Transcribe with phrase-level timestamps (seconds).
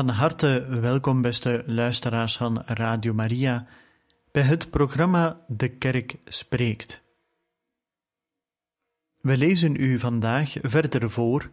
[0.00, 3.66] Van harte welkom, beste luisteraars van Radio Maria,
[4.32, 7.02] bij het programma De Kerk Spreekt.
[9.20, 11.50] We lezen u vandaag verder voor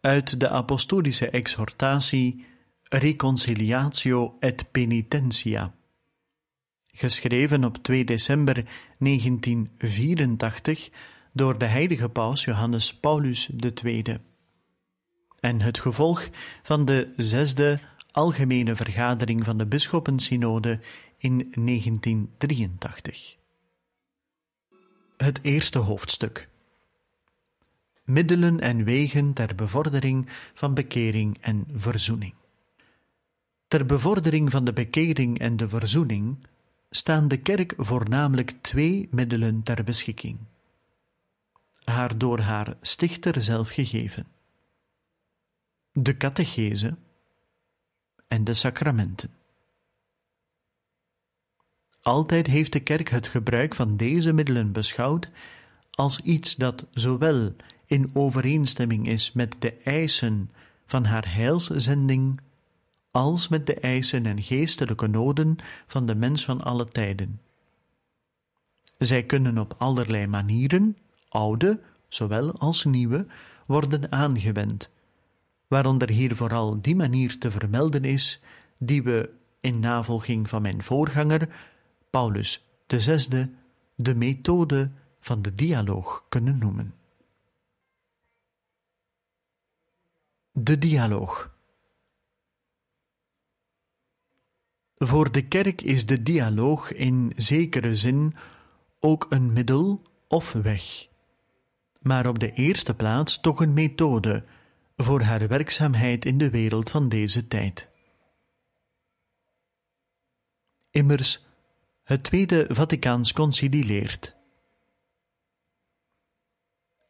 [0.00, 2.44] uit de apostolische exhortatie
[2.82, 5.74] Reconciliatio et Penitentia,
[6.92, 8.54] geschreven op 2 december
[8.98, 10.90] 1984
[11.32, 13.50] door de heilige paus Johannes Paulus
[13.84, 14.02] II
[15.44, 16.28] en het gevolg
[16.62, 17.78] van de zesde
[18.10, 20.80] algemene vergadering van de bisschoppensynode
[21.16, 23.36] in 1983.
[25.16, 26.48] Het eerste hoofdstuk.
[28.04, 32.34] Middelen en wegen ter bevordering van bekering en verzoening.
[33.68, 36.36] Ter bevordering van de bekering en de verzoening
[36.90, 40.38] staan de kerk voornamelijk twee middelen ter beschikking.
[41.84, 44.33] Haar door haar stichter zelf gegeven
[45.96, 46.96] de catechese
[48.28, 49.30] en de sacramenten.
[52.02, 55.30] Altijd heeft de kerk het gebruik van deze middelen beschouwd
[55.90, 57.54] als iets dat zowel
[57.86, 60.50] in overeenstemming is met de eisen
[60.86, 62.40] van haar heilszending
[63.10, 67.40] als met de eisen en geestelijke noden van de mens van alle tijden.
[68.98, 70.96] Zij kunnen op allerlei manieren,
[71.28, 73.26] oude zowel als nieuwe,
[73.66, 74.92] worden aangewend
[75.74, 78.40] waaronder hier vooral die manier te vermelden is,
[78.78, 79.30] die we
[79.60, 81.48] in navolging van mijn voorganger,
[82.10, 83.50] Paulus VI,
[83.94, 84.90] de methode
[85.20, 86.94] van de dialoog kunnen noemen.
[90.52, 91.54] De dialoog.
[94.96, 98.34] Voor de kerk is de dialoog in zekere zin
[99.00, 101.08] ook een middel of weg,
[102.02, 104.44] maar op de eerste plaats toch een methode
[104.96, 107.88] voor haar werkzaamheid in de wereld van deze tijd.
[110.90, 111.44] Immers,
[112.02, 114.34] het Tweede Vaticaans Concilie leert.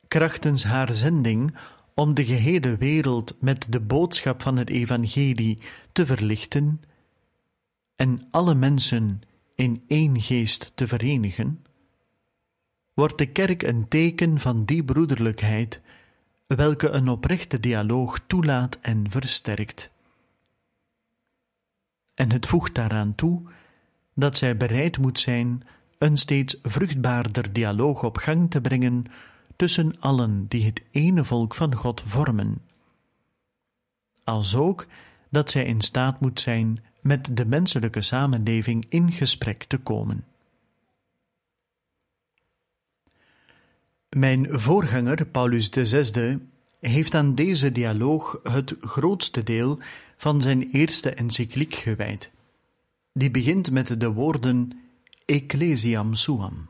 [0.08, 1.56] Krachtens haar zending
[1.94, 5.58] om de gehele wereld met de boodschap van het Evangelie
[5.92, 6.80] te verlichten
[7.96, 9.20] en alle mensen
[9.54, 11.64] in één geest te verenigen,
[12.94, 15.80] wordt de kerk een teken van die broederlijkheid
[16.46, 19.90] welke een oprechte dialoog toelaat en versterkt.
[22.14, 23.42] En het voegt daaraan toe
[24.14, 25.62] dat zij bereid moet zijn
[25.98, 29.04] een steeds vruchtbaarder dialoog op gang te brengen
[29.56, 32.62] tussen allen die het ene volk van God vormen.
[34.24, 34.86] Als ook
[35.30, 40.24] dat zij in staat moet zijn met de menselijke samenleving in gesprek te komen.
[44.14, 46.38] Mijn voorganger, Paulus VI,
[46.80, 49.78] heeft aan deze dialoog het grootste deel
[50.16, 52.30] van zijn eerste encycliek gewijd.
[53.12, 54.72] Die begint met de woorden
[55.24, 56.68] Ecclesiam Suam.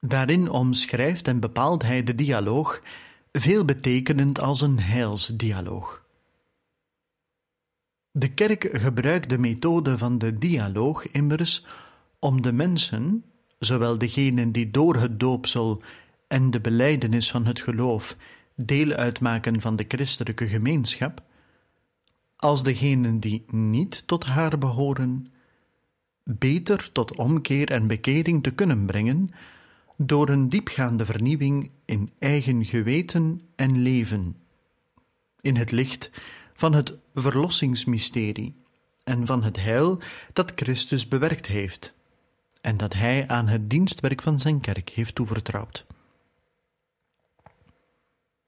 [0.00, 2.82] Daarin omschrijft en bepaalt hij de dialoog
[3.32, 6.04] veelbetekenend als een heilsdialoog.
[8.10, 11.66] De kerk gebruikt de methode van de dialoog immers
[12.18, 13.24] om de mensen,
[13.60, 15.82] zowel degenen die door het doopsel
[16.28, 18.16] en de belijdenis van het geloof
[18.54, 21.22] deel uitmaken van de christelijke gemeenschap,
[22.36, 25.32] als degenen die niet tot haar behoren,
[26.24, 29.30] beter tot omkeer en bekering te kunnen brengen
[29.96, 34.36] door een diepgaande vernieuwing in eigen geweten en leven,
[35.40, 36.10] in het licht
[36.54, 38.54] van het verlossingsmysterie
[39.04, 39.98] en van het heil
[40.32, 41.98] dat Christus bewerkt heeft
[42.60, 45.86] en dat Hij aan het dienstwerk van zijn kerk heeft toevertrouwd.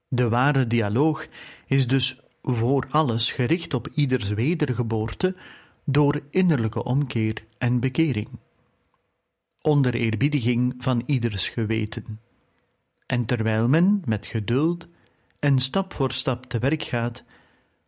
[0.08, 1.26] De ware dialoog
[1.66, 5.36] is dus voor alles gericht op ieders wedergeboorte
[5.84, 8.28] door innerlijke omkeer en bekering,
[9.60, 12.20] onder eerbiediging van ieders geweten.
[13.06, 14.88] En terwijl men met geduld
[15.38, 17.24] en stap voor stap te werk gaat,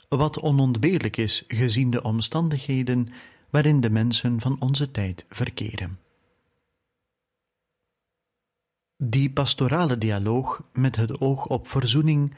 [0.09, 3.09] wat onontbeerlijk is gezien de omstandigheden
[3.51, 6.04] waarin de mensen van onze tijd verkeren.
[8.97, 12.35] Die pastorale dialoog met het oog op verzoening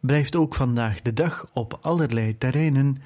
[0.00, 3.02] blijft ook vandaag de dag op allerlei terreinen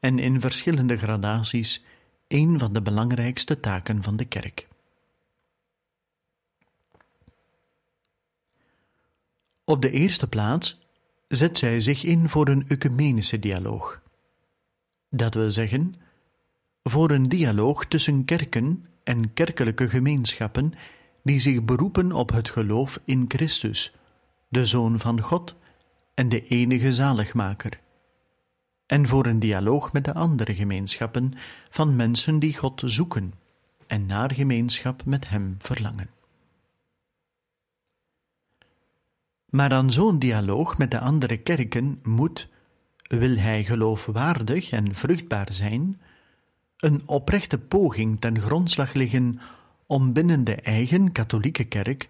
[0.00, 1.84] en in verschillende gradaties
[2.28, 4.68] een van de belangrijkste taken van de kerk.
[9.64, 10.78] Op de eerste plaats
[11.28, 14.02] zet zij zich in voor een ecumenische dialoog.
[15.10, 15.94] Dat wil zeggen,
[16.82, 20.74] voor een dialoog tussen kerken en kerkelijke gemeenschappen
[21.26, 23.94] die zich beroepen op het geloof in Christus,
[24.48, 25.54] de Zoon van God
[26.14, 27.80] en de enige zaligmaker,
[28.86, 31.34] en voor een dialoog met de andere gemeenschappen
[31.70, 33.32] van mensen die God zoeken
[33.86, 36.10] en naar gemeenschap met Hem verlangen.
[39.50, 42.48] Maar aan zo'n dialoog met de andere kerken moet,
[43.02, 46.00] wil hij geloofwaardig en vruchtbaar zijn,
[46.76, 49.40] een oprechte poging ten grondslag liggen
[49.86, 52.08] om binnen de eigen katholieke kerk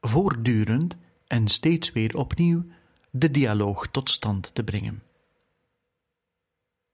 [0.00, 0.96] voortdurend
[1.26, 2.64] en steeds weer opnieuw
[3.10, 5.02] de dialoog tot stand te brengen.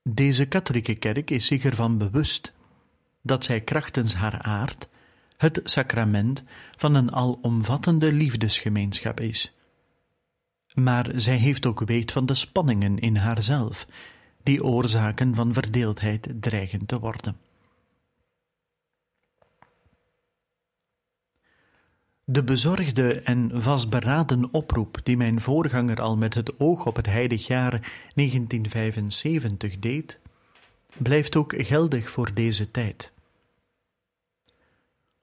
[0.02, 2.52] Deze katholieke kerk is zich ervan bewust
[3.22, 4.88] dat zij krachtens haar aard
[5.36, 6.44] het sacrament
[6.76, 9.56] van een alomvattende liefdesgemeenschap is.
[10.74, 13.86] Maar zij heeft ook weet van de spanningen in haarzelf,
[14.42, 17.47] die oorzaken van verdeeldheid dreigen te worden.
[22.30, 27.46] De bezorgde en vastberaden oproep die mijn voorganger al met het oog op het heilig
[27.46, 27.70] jaar
[28.14, 30.18] 1975 deed,
[30.96, 33.12] blijft ook geldig voor deze tijd.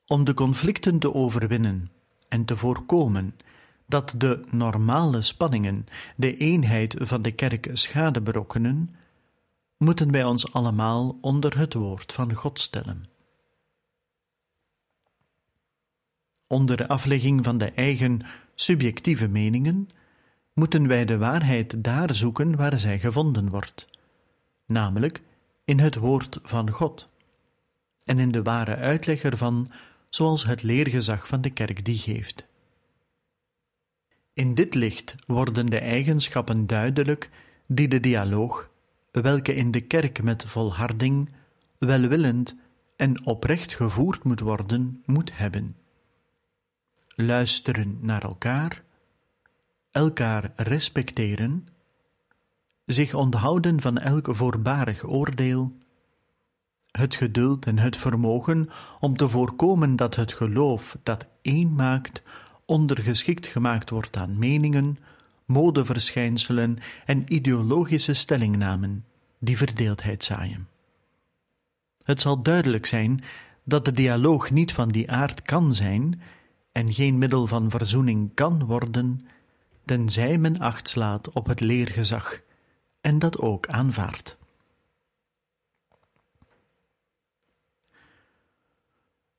[0.06, 1.92] Om de conflicten te overwinnen
[2.28, 3.36] en te voorkomen
[3.88, 8.96] dat de normale spanningen de eenheid van de kerk schade berokkenen,
[9.78, 13.15] moeten wij ons allemaal onder het woord van God stellen.
[16.56, 18.22] Onder de aflegging van de eigen
[18.54, 19.90] subjectieve meningen
[20.54, 23.88] moeten wij de waarheid daar zoeken waar zij gevonden wordt,
[24.66, 25.22] namelijk
[25.66, 27.10] in het woord van God
[28.04, 29.72] en in de ware uitleg ervan,
[30.10, 32.46] zoals het leergezag van de kerk die geeft.
[34.34, 37.30] In dit licht worden de eigenschappen duidelijk
[37.68, 38.70] die de dialoog,
[39.12, 41.30] welke in de kerk met volharding,
[41.78, 42.56] welwillend
[42.96, 45.76] en oprecht gevoerd moet worden, moet hebben
[47.16, 48.84] luisteren naar elkaar,
[49.92, 51.68] elkaar respecteren,
[52.86, 55.78] zich onthouden van elk voorbarig oordeel,
[56.92, 58.70] het geduld en het vermogen
[59.00, 62.22] om te voorkomen dat het geloof dat één maakt,
[62.66, 64.98] ondergeschikt gemaakt wordt aan meningen,
[65.46, 69.06] modeverschijnselen en ideologische stellingnamen
[69.40, 70.68] die verdeeldheid zaaien.
[72.04, 73.24] Het zal duidelijk zijn
[73.64, 76.22] dat de dialoog niet van die aard kan zijn
[76.76, 79.28] en geen middel van verzoening kan worden,
[79.86, 82.42] tenzij men acht slaat op het leergezag
[83.02, 84.38] en dat ook aanvaardt.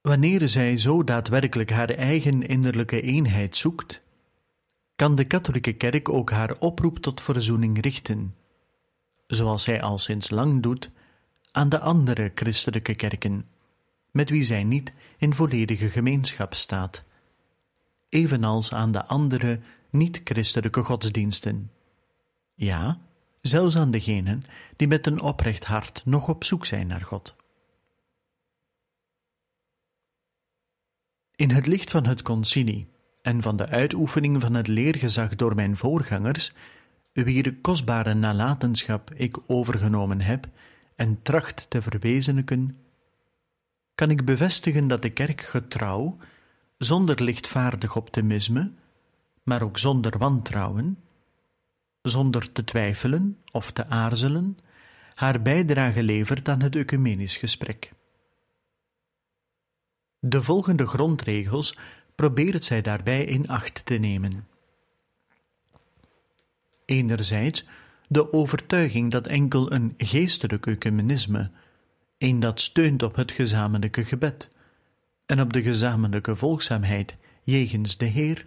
[0.01, 4.03] Wanneer zij zo daadwerkelijk haar eigen innerlijke eenheid zoekt,
[4.95, 8.35] kan de katholieke kerk ook haar oproep tot verzoening richten,
[9.27, 10.91] zoals zij al sinds lang doet
[11.53, 13.49] aan de andere christelijke kerken,
[14.11, 17.05] met wie zij niet in volledige gemeenschap staat
[18.17, 21.71] evenals aan de andere niet-christelijke godsdiensten.
[22.55, 22.99] Ja,
[23.41, 24.43] zelfs aan degenen
[24.77, 27.37] die met een oprecht hart nog op zoek zijn naar God.
[31.35, 32.89] In het licht van het concilie
[33.23, 36.53] en van de uitoefening van het leergezag door mijn voorgangers,
[37.13, 40.47] wier kostbare nalatenschap ik overgenomen heb
[40.95, 42.79] en tracht te verwezenlijken,
[43.95, 46.17] kan ik bevestigen dat de kerk getrouw
[46.79, 48.73] zonder lichtvaardig optimisme,
[49.43, 50.99] maar ook zonder wantrouwen,
[52.03, 54.59] zonder te twijfelen of te aarzelen,
[55.15, 57.93] haar bijdrage levert aan het ecumenisch gesprek.
[60.19, 61.77] De volgende grondregels
[62.15, 64.49] probeert zij daarbij in acht te nemen.
[66.85, 67.65] Enerzijds
[68.09, 71.51] de overtuiging dat enkel een geestelijk ecumenisme,
[72.19, 74.51] een dat steunt op het gezamenlijke gebed,
[75.27, 78.47] en op de gezamenlijke volgzaamheid jegens de Heer,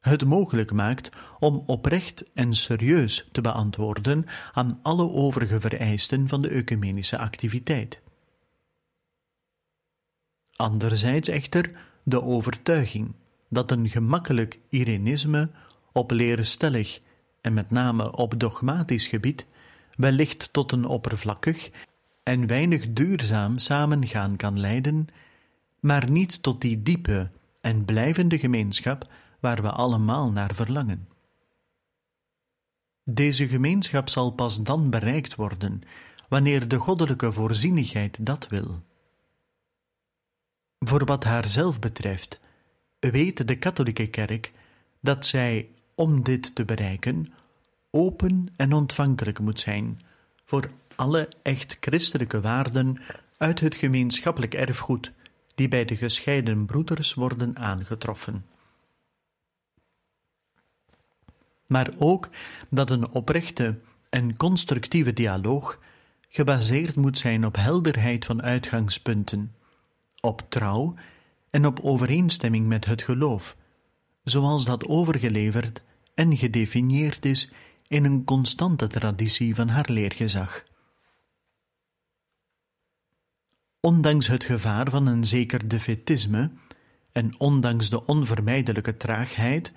[0.00, 6.48] het mogelijk maakt om oprecht en serieus te beantwoorden aan alle overige vereisten van de
[6.48, 8.00] ecumenische activiteit.
[10.56, 11.70] Anderzijds echter
[12.02, 13.14] de overtuiging
[13.48, 15.50] dat een gemakkelijk Irenisme
[15.92, 17.00] op leerstellig
[17.40, 19.46] en met name op dogmatisch gebied
[19.96, 21.70] wellicht tot een oppervlakkig
[22.22, 25.06] en weinig duurzaam samengaan kan leiden
[25.80, 29.10] maar niet tot die diepe en blijvende gemeenschap
[29.40, 31.08] waar we allemaal naar verlangen.
[33.04, 35.82] Deze gemeenschap zal pas dan bereikt worden
[36.28, 38.82] wanneer de goddelijke voorzienigheid dat wil.
[40.78, 42.40] Voor wat haar zelf betreft,
[42.98, 44.52] weet de katholieke kerk
[45.00, 47.32] dat zij, om dit te bereiken,
[47.90, 50.00] open en ontvankelijk moet zijn
[50.44, 52.96] voor alle echt christelijke waarden
[53.36, 55.12] uit het gemeenschappelijk erfgoed
[55.60, 58.46] die bij de gescheiden broeders worden aangetroffen.
[61.66, 62.28] Maar ook
[62.70, 63.78] dat een oprechte
[64.10, 65.78] en constructieve dialoog
[66.28, 69.54] gebaseerd moet zijn op helderheid van uitgangspunten,
[70.20, 70.94] op trouw
[71.50, 73.56] en op overeenstemming met het geloof,
[74.22, 75.82] zoals dat overgeleverd
[76.14, 77.50] en gedefinieerd is
[77.88, 80.62] in een constante traditie van haar leergezag.
[83.80, 86.50] Ondanks het gevaar van een zeker defetisme
[87.12, 89.72] en ondanks de onvermijdelijke traagheid,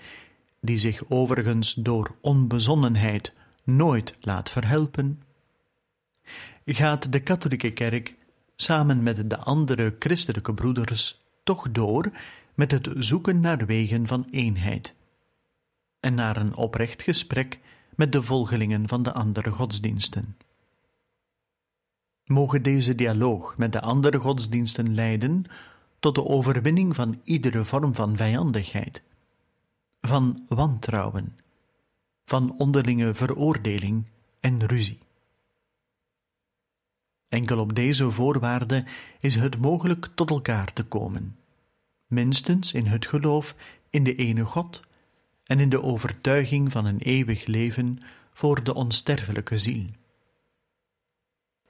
[0.62, 3.34] die zich overigens door onbezonnenheid
[3.64, 5.22] nooit laat verhelpen,
[6.66, 8.16] gaat de katholieke kerk
[8.56, 12.12] samen met de andere christelijke broeders toch door
[12.54, 14.94] met het zoeken naar wegen van eenheid
[16.00, 17.60] en naar een oprecht gesprek
[17.96, 20.38] met de volgelingen van de andere godsdiensten.
[22.26, 25.46] Mogen deze dialoog met de andere godsdiensten leiden
[26.00, 29.02] tot de overwinning van iedere vorm van vijandigheid,
[30.02, 31.40] van wantrouwen,
[32.26, 34.06] van onderlinge veroordeling
[34.40, 35.00] en ruzie.
[37.30, 38.86] Enkel op deze voorwaarde
[39.20, 41.38] is het mogelijk tot elkaar te komen,
[42.08, 43.56] minstens in het geloof
[43.90, 44.82] in de ene God
[45.44, 48.00] en in de overtuiging van een eeuwig leven
[48.34, 49.86] voor de onsterfelijke ziel.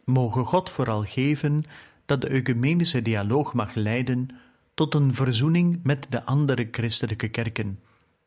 [0.06, 1.66] Mogen God vooral geven
[2.06, 4.28] dat de ecumenische dialoog mag leiden
[4.74, 7.80] tot een verzoening met de andere christelijke kerken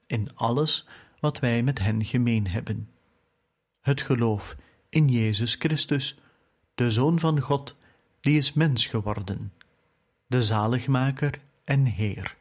[0.07, 0.87] in alles
[1.21, 2.89] wat wij met hen gemeen hebben.
[3.81, 4.57] Het geloof
[4.89, 6.19] in Jezus Christus,
[6.75, 7.77] de Zoon van God,
[8.21, 9.53] die is mens geworden,
[10.27, 12.37] de zaligmaker en Heer.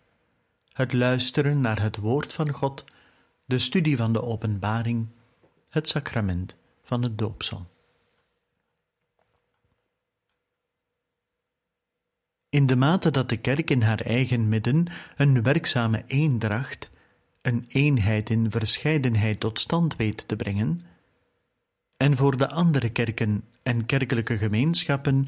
[0.72, 2.86] Het luisteren naar het woord van God,
[3.46, 5.08] de studie van de openbaring,
[5.70, 7.66] het sacrament van het doopsel.
[12.56, 16.90] In de mate dat de kerk in haar eigen midden een werkzame eendracht,
[17.42, 20.82] een eenheid in verscheidenheid tot stand weet te brengen,
[21.98, 25.28] en voor de andere kerken en kerkelijke gemeenschappen,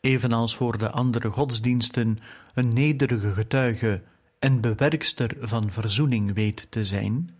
[0.00, 2.18] evenals voor de andere godsdiensten,
[2.54, 4.02] een nederige getuige
[4.38, 7.30] en bewerkster van verzoening weet te zijn,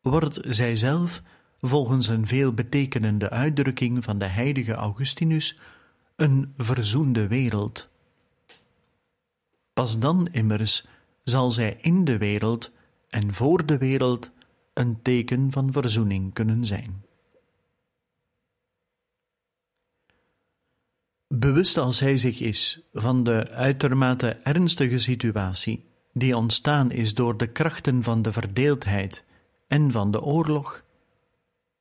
[0.00, 1.22] wordt zij zelf,
[1.60, 5.58] volgens een veelbetekenende uitdrukking van de heilige Augustinus,
[6.20, 7.88] een verzoende wereld.
[9.72, 10.86] Pas dan immers
[11.24, 12.70] zal zij in de wereld
[13.08, 14.30] en voor de wereld
[14.74, 17.04] een teken van verzoening kunnen zijn.
[21.28, 27.46] Bewust als hij zich is van de uitermate ernstige situatie die ontstaan is door de
[27.46, 29.24] krachten van de verdeeldheid
[29.68, 30.84] en van de oorlog,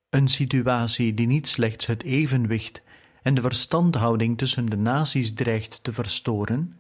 [0.10, 2.81] een situatie die niet slechts het evenwicht
[3.21, 6.77] en de verstandhouding tussen de naties dreigt te verstoren,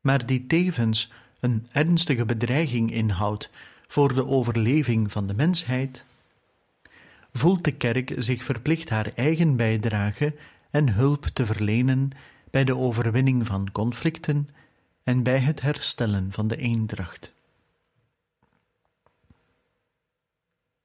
[0.00, 3.50] maar die tevens een ernstige bedreiging inhoudt
[3.86, 6.04] voor de overleving van de mensheid,
[7.32, 10.34] voelt de kerk zich verplicht haar eigen bijdrage
[10.70, 12.10] en hulp te verlenen
[12.50, 14.48] bij de overwinning van conflicten
[15.04, 17.32] en bij het herstellen van de eendracht.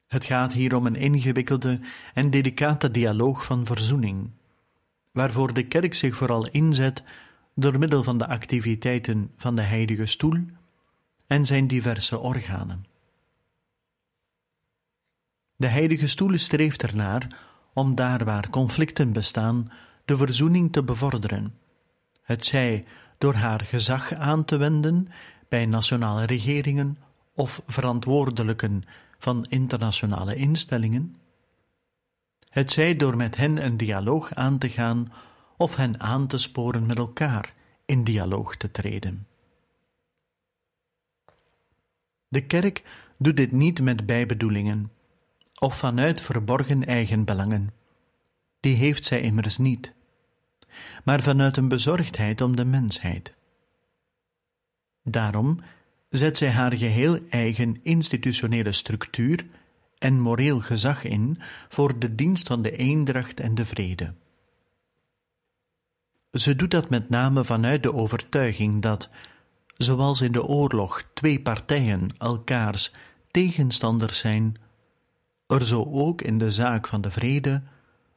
[0.08, 1.80] Het gaat hier om een ingewikkelde
[2.14, 4.30] en delicate dialoog van verzoening,
[5.12, 7.04] waarvoor de kerk zich vooral inzet
[7.56, 10.46] door middel van de activiteiten van de Heilige Stoel
[11.28, 12.86] en zijn diverse organen.
[15.56, 17.28] De Heilige Stoel streeft ernaar
[17.74, 19.72] om daar waar conflicten bestaan,
[20.06, 21.56] de verzoening te bevorderen,
[22.22, 22.86] het zij
[23.18, 25.08] door haar gezag aan te wenden
[25.50, 26.98] bij nationale regeringen
[27.34, 28.84] of verantwoordelijken
[29.18, 31.16] van internationale instellingen,
[32.50, 35.12] het zij door met hen een dialoog aan te gaan
[35.58, 37.54] of hen aan te sporen met elkaar
[37.86, 39.28] in dialoog te treden.
[42.28, 42.84] De kerk
[43.18, 44.92] doet dit niet met bijbedoelingen
[45.60, 47.74] of vanuit verborgen eigenbelangen.
[48.60, 49.94] Die heeft zij immers niet,
[51.04, 53.34] maar vanuit een bezorgdheid om de mensheid.
[55.04, 55.62] Daarom
[56.10, 59.46] zet zij haar geheel eigen institutionele structuur
[59.98, 64.14] en moreel gezag in voor de dienst van de eendracht en de vrede.
[66.32, 69.10] Ze doet dat met name vanuit de overtuiging dat,
[69.78, 72.92] zoals in de oorlog twee partijen elkaars
[73.32, 74.56] tegenstanders zijn,
[75.48, 77.62] er zo ook in de zaak van de vrede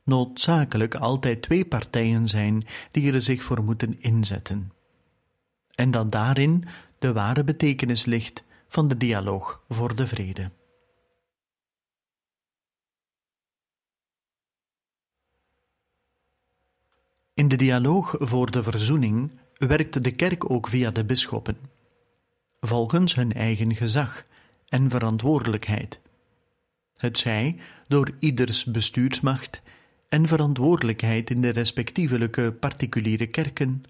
[0.04, 4.72] noodzakelijk altijd twee partijen zijn die er zich voor moeten inzetten.
[5.74, 6.64] En dat daarin
[7.00, 10.50] de ware betekenis ligt van de dialoog voor de vrede.
[17.34, 21.56] In de dialoog voor de verzoening werkt de kerk ook via de bisschoppen,
[22.60, 24.24] volgens hun eigen gezag
[24.68, 26.00] en verantwoordelijkheid.
[26.96, 27.56] Het zij
[27.88, 29.62] door ieders bestuursmacht
[30.08, 33.84] en verantwoordelijkheid in de respectievelijke particuliere kerken,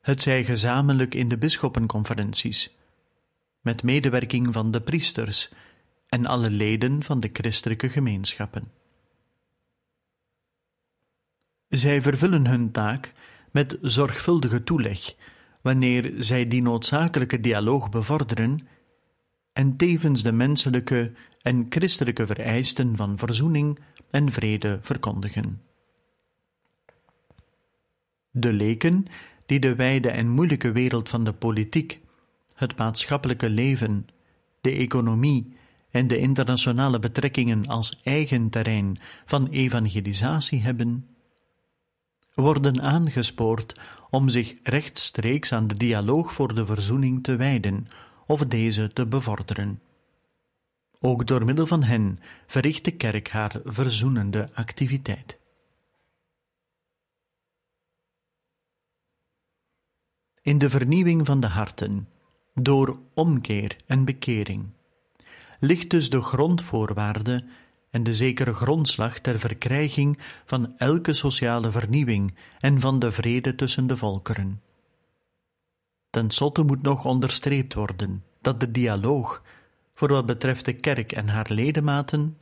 [0.00, 2.76] het zij gezamenlijk in de bisschoppenconferenties,
[3.60, 5.50] met medewerking van de priesters
[6.08, 8.64] en alle leden van de christelijke gemeenschappen.
[11.68, 13.12] Zij vervullen hun taak
[13.50, 15.14] met zorgvuldige toeleg,
[15.60, 18.68] wanneer zij die noodzakelijke dialoog bevorderen
[19.52, 23.78] en tevens de menselijke en christelijke vereisten van verzoening
[24.10, 25.62] en vrede verkondigen.
[28.30, 29.06] De leken,
[29.50, 32.00] die de wijde en moeilijke wereld van de politiek,
[32.54, 34.06] het maatschappelijke leven,
[34.60, 35.56] de economie
[35.90, 41.06] en de internationale betrekkingen als eigen terrein van evangelisatie hebben,
[42.34, 43.80] worden aangespoord
[44.10, 47.88] om zich rechtstreeks aan de dialoog voor de verzoening te wijden
[48.26, 49.80] of deze te bevorderen.
[51.00, 55.39] Ook door middel van hen verricht de kerk haar verzoenende activiteit.
[60.50, 62.08] In de vernieuwing van de harten,
[62.54, 64.66] door omkeer en bekering,
[65.58, 67.44] ligt dus de grondvoorwaarde
[67.90, 73.86] en de zekere grondslag ter verkrijging van elke sociale vernieuwing en van de vrede tussen
[73.86, 74.62] de volkeren.
[76.10, 79.42] Ten slotte moet nog onderstreept worden dat de dialoog,
[79.94, 82.38] voor wat betreft de kerk en haar ledematen,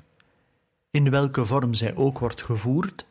[0.90, 3.06] in welke vorm zij ook wordt gevoerd,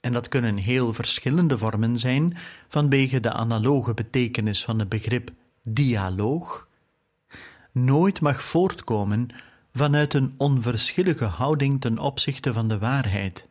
[0.00, 2.36] en dat kunnen heel verschillende vormen zijn
[2.68, 5.30] vanwege de analoge betekenis van het begrip
[5.62, 6.68] dialoog,
[7.72, 9.28] nooit mag voortkomen
[9.72, 13.48] vanuit een onverschillige houding ten opzichte van de waarheid.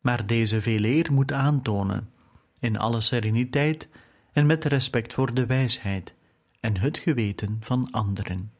[0.00, 2.10] Maar deze veeleer moet aantonen,
[2.58, 3.88] in alle sereniteit
[4.32, 6.14] en met respect voor de wijsheid
[6.60, 8.52] en het geweten van anderen.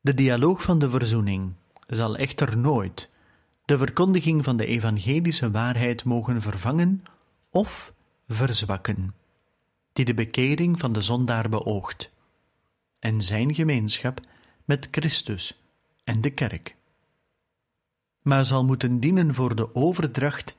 [0.00, 1.52] De dialoog van de verzoening
[1.86, 3.10] zal echter nooit
[3.64, 7.02] de verkondiging van de evangelische waarheid mogen vervangen
[7.50, 7.92] of
[8.28, 9.14] verzwakken,
[9.92, 12.10] die de bekering van de zondaar beoogt
[12.98, 14.20] en zijn gemeenschap
[14.64, 15.60] met Christus
[16.04, 16.76] en de kerk.
[18.22, 20.56] Maar zal moeten dienen voor de overdracht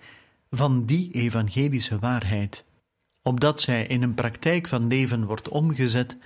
[0.49, 2.63] van die evangelische waarheid,
[3.21, 6.17] opdat zij in een praktijk van leven wordt omgezet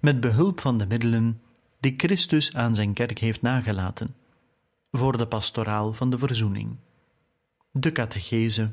[0.00, 1.42] met behulp van de middelen
[1.80, 4.14] die Christus aan zijn kerk heeft nagelaten,
[4.90, 6.76] voor de pastoraal van de verzoening,
[7.72, 8.72] de catechese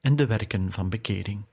[0.00, 1.44] en de werken van bekering.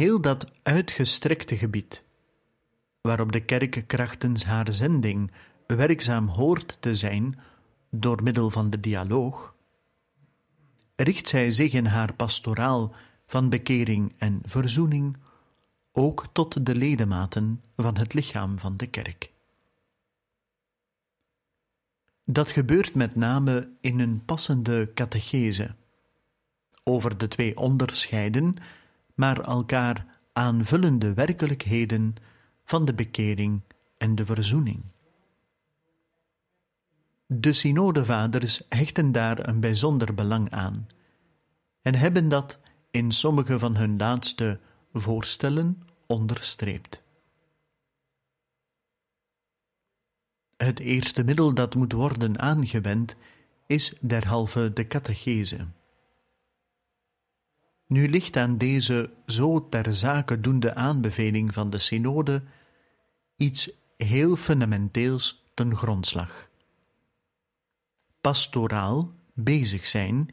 [0.00, 2.04] Heel dat uitgestrekte gebied,
[3.00, 5.30] waarop de kerk krachtens haar zending
[5.66, 7.38] werkzaam hoort te zijn
[7.90, 9.54] door middel van de dialoog,
[10.96, 12.94] richt zij zich in haar pastoraal
[13.26, 15.16] van bekering en verzoening
[15.92, 19.30] ook tot de ledematen van het lichaam van de kerk.
[22.24, 25.74] Dat gebeurt met name in een passende catechese
[26.84, 28.56] over de twee onderscheiden,
[29.20, 32.14] maar elkaar aanvullende werkelijkheden
[32.64, 33.62] van de bekering
[33.96, 34.82] en de verzoening.
[37.26, 40.86] De synodevaders hechten daar een bijzonder belang aan
[41.82, 42.58] en hebben dat
[42.90, 44.60] in sommige van hun laatste
[44.92, 47.02] voorstellen onderstreept.
[50.56, 53.16] Het eerste middel dat moet worden aangewend
[53.66, 55.66] is derhalve de catechese.
[57.90, 62.42] Nu ligt aan deze zo ter zake doende aanbeveling van de synode
[63.36, 66.48] iets heel fundamenteels ten grondslag.
[68.20, 70.28] Pastoraal bezig zijn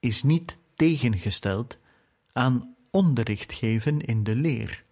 [0.00, 1.78] is niet tegengesteld
[2.32, 4.84] aan onderricht geven in de leer.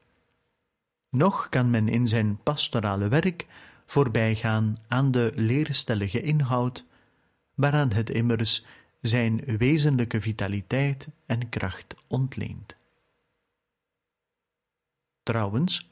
[1.10, 3.46] Nog kan men in zijn pastorale werk
[3.86, 6.84] voorbijgaan aan de leerstellige inhoud,
[7.54, 8.64] waaraan het immers
[9.06, 12.76] zijn wezenlijke vitaliteit en kracht ontleent.
[15.22, 15.90] Trouwens,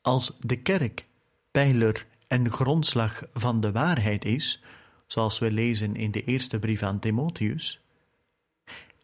[0.00, 1.06] als de kerk
[1.50, 4.62] pijler en grondslag van de waarheid is,
[5.06, 7.80] zoals we lezen in de eerste brief aan Timotheus,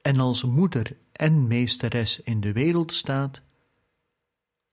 [0.03, 3.43] en als moeder en meesteres in de wereld staat,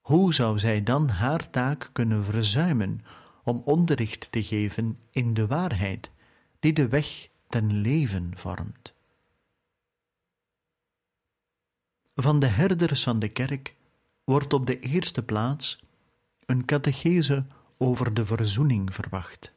[0.00, 3.04] hoe zou zij dan haar taak kunnen verzuimen
[3.44, 6.10] om onderricht te geven in de waarheid,
[6.58, 8.94] die de weg ten leven vormt?
[12.14, 13.74] Van de herders van de kerk
[14.24, 15.82] wordt op de eerste plaats
[16.46, 17.46] een catechese
[17.78, 19.52] over de verzoening verwacht.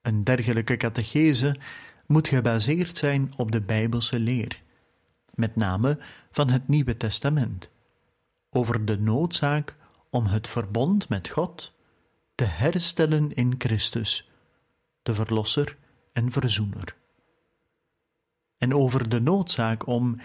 [0.00, 1.56] Een dergelijke catechese
[2.06, 4.62] moet gebaseerd zijn op de Bijbelse leer,
[5.34, 5.98] met name
[6.30, 7.70] van het Nieuwe Testament,
[8.50, 9.76] over de noodzaak
[10.10, 11.72] om het verbond met God
[12.34, 14.30] te herstellen in Christus,
[15.08, 15.76] de Verlosser
[16.12, 16.96] en Verzoener.
[18.58, 20.20] En over de noodzaak om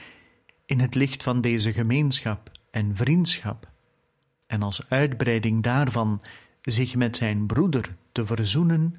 [0.66, 3.72] in het licht van deze gemeenschap en vriendschap,
[4.48, 6.22] en als uitbreiding daarvan
[6.62, 8.96] zich met zijn broeder te verzoenen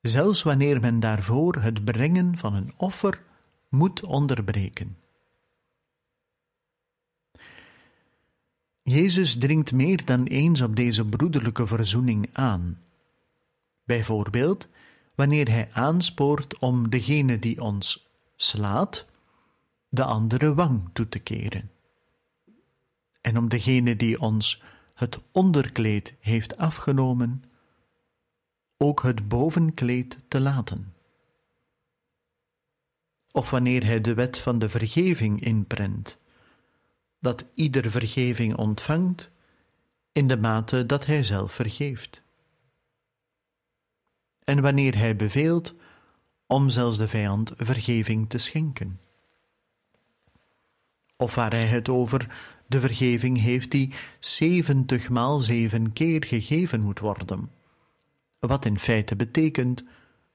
[0.00, 3.22] zelfs wanneer men daarvoor het brengen van een offer
[3.68, 4.96] moet onderbreken.
[8.82, 12.83] Jezus dringt meer dan eens op deze broederlijke verzoening aan.
[13.84, 14.68] Bijvoorbeeld
[15.14, 19.06] wanneer hij aanspoort om degene die ons slaat,
[19.88, 21.70] de andere wang toe te keren.
[23.20, 24.62] En om degene die ons
[24.94, 27.42] het onderkleed heeft afgenomen,
[28.76, 30.94] ook het bovenkleed te laten.
[33.32, 36.18] Of wanneer hij de wet van de vergeving inprent,
[37.20, 39.30] dat ieder vergeving ontvangt
[40.12, 42.23] in de mate dat hij zelf vergeeft.
[44.44, 45.74] En wanneer hij beveelt
[46.46, 49.00] om zelfs de vijand vergeving te schenken.
[51.16, 57.50] Of waar hij het over de vergeving heeft die zeventigmaal zeven keer gegeven moet worden
[58.46, 59.84] wat in feite betekent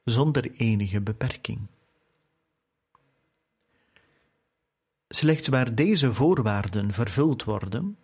[0.04, 1.60] zonder enige beperking.
[5.08, 7.98] Slechts waar deze voorwaarden vervuld worden,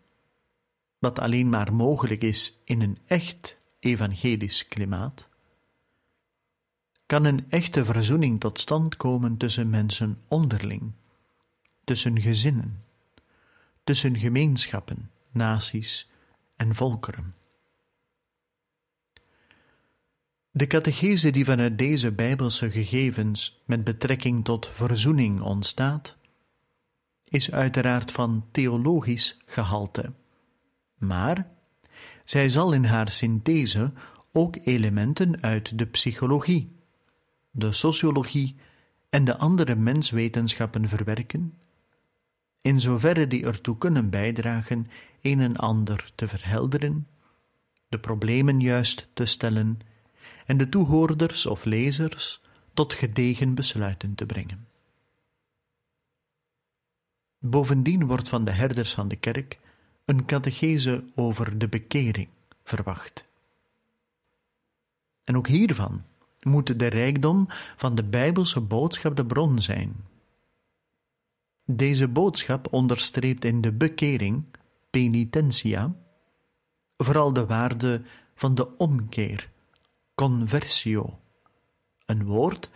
[0.99, 5.27] wat alleen maar mogelijk is in een echt evangelisch klimaat,
[7.05, 10.91] kan een echte verzoening tot stand komen tussen mensen onderling,
[11.83, 12.83] tussen gezinnen,
[13.83, 16.09] tussen gemeenschappen, naties
[16.55, 17.35] en volkeren.
[20.51, 26.15] De catechese die vanuit deze bijbelse gegevens met betrekking tot verzoening ontstaat,
[27.23, 30.13] is uiteraard van theologisch gehalte.
[30.97, 31.47] Maar
[32.23, 33.91] zij zal in haar synthese
[34.31, 36.74] ook elementen uit de psychologie,
[37.57, 38.55] de sociologie
[39.09, 41.53] en de andere menswetenschappen verwerken,
[42.61, 44.87] in zoverre die ertoe kunnen bijdragen
[45.21, 47.07] een en ander te verhelderen,
[47.87, 49.79] de problemen juist te stellen
[50.45, 52.41] en de toehoorders of lezers
[52.73, 54.67] tot gedegen besluiten te brengen.
[57.39, 59.59] Bovendien wordt van de herders van de kerk
[60.05, 62.29] een catechese over de bekering
[62.63, 63.25] verwacht.
[65.23, 66.03] En ook hiervan
[66.45, 69.95] moet de rijkdom van de Bijbelse boodschap de bron zijn.
[71.65, 74.43] Deze boodschap onderstreept in de bekering,
[74.89, 75.95] penitentia,
[76.97, 78.01] vooral de waarde
[78.35, 79.49] van de omkeer,
[80.15, 81.19] conversio,
[82.05, 82.69] een woord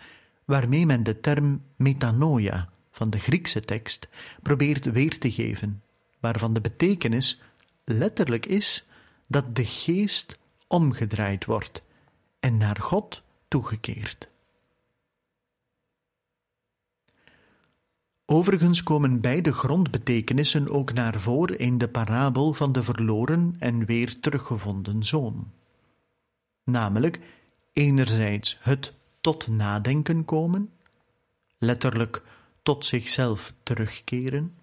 [0.46, 4.10] waarmee men de term metanoia van de Griekse tekst
[4.42, 5.84] probeert weer te geven,
[6.20, 7.42] waarvan de betekenis
[7.84, 8.86] letterlijk is
[9.28, 11.84] dat de geest omgedraaid wordt
[12.40, 14.30] en naar God toegekeerd.
[18.26, 24.20] Overigens komen beide grondbetekenissen ook naar voren in de parabel van de verloren en weer
[24.20, 25.52] teruggevonden zoon.
[26.64, 27.20] Namelijk,
[27.74, 30.72] enerzijds het tot nadenken komen,
[31.58, 32.24] letterlijk
[32.62, 34.54] tot zichzelf terugkeren,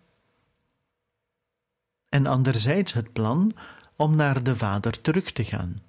[2.08, 3.52] en anderzijds het plan
[3.96, 5.85] om naar de Vader terug te gaan.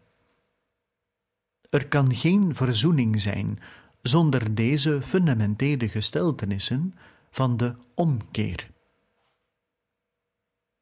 [1.70, 3.60] Er kan geen verzoening zijn
[4.02, 6.96] zonder deze fundamentele gesteltenissen
[7.30, 8.70] van de omkeer.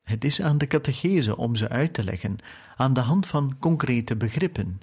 [0.04, 2.38] Het is aan de catechese om ze uit te leggen
[2.76, 4.82] aan de hand van concrete begrippen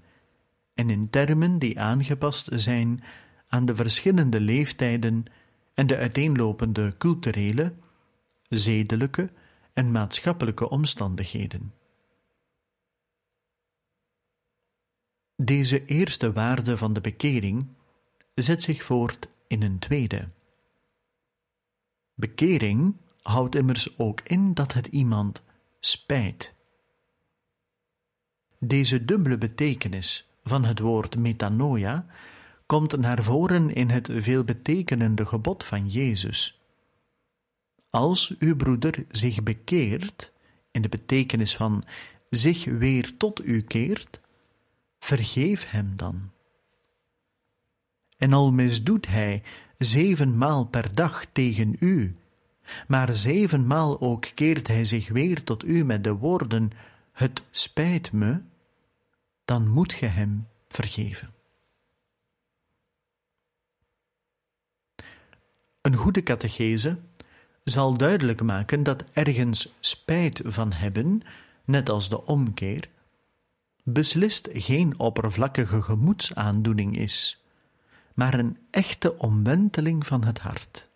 [0.74, 3.02] en in termen die aangepast zijn
[3.48, 5.24] aan de verschillende leeftijden
[5.74, 7.72] en de uiteenlopende culturele,
[8.48, 9.30] zedelijke
[9.72, 11.72] en maatschappelijke omstandigheden.
[15.36, 17.66] Deze eerste waarde van de bekering
[18.34, 20.28] zet zich voort in een tweede.
[22.14, 25.42] Bekering houdt immers ook in dat het iemand
[25.80, 26.54] spijt.
[28.58, 32.06] Deze dubbele betekenis van het woord metanoia
[32.66, 36.60] komt naar voren in het veelbetekenende gebod van Jezus.
[37.90, 40.32] Als uw broeder zich bekeert,
[40.70, 41.84] in de betekenis van
[42.30, 44.20] zich weer tot u keert,
[45.04, 46.30] vergeef hem dan.
[48.16, 49.42] En al misdoet hij
[49.78, 52.16] zevenmaal per dag tegen u,
[52.86, 56.70] maar zevenmaal ook keert hij zich weer tot u met de woorden:
[57.12, 58.40] Het spijt me,
[59.44, 61.30] dan moet ge hem vergeven.
[65.80, 66.98] Een goede catechese
[67.64, 71.22] zal duidelijk maken dat ergens spijt van hebben,
[71.64, 72.88] net als de omkeer,
[73.82, 77.44] beslist geen oppervlakkige gemoedsaandoening is,
[78.14, 80.88] maar een echte omwenteling van het hart.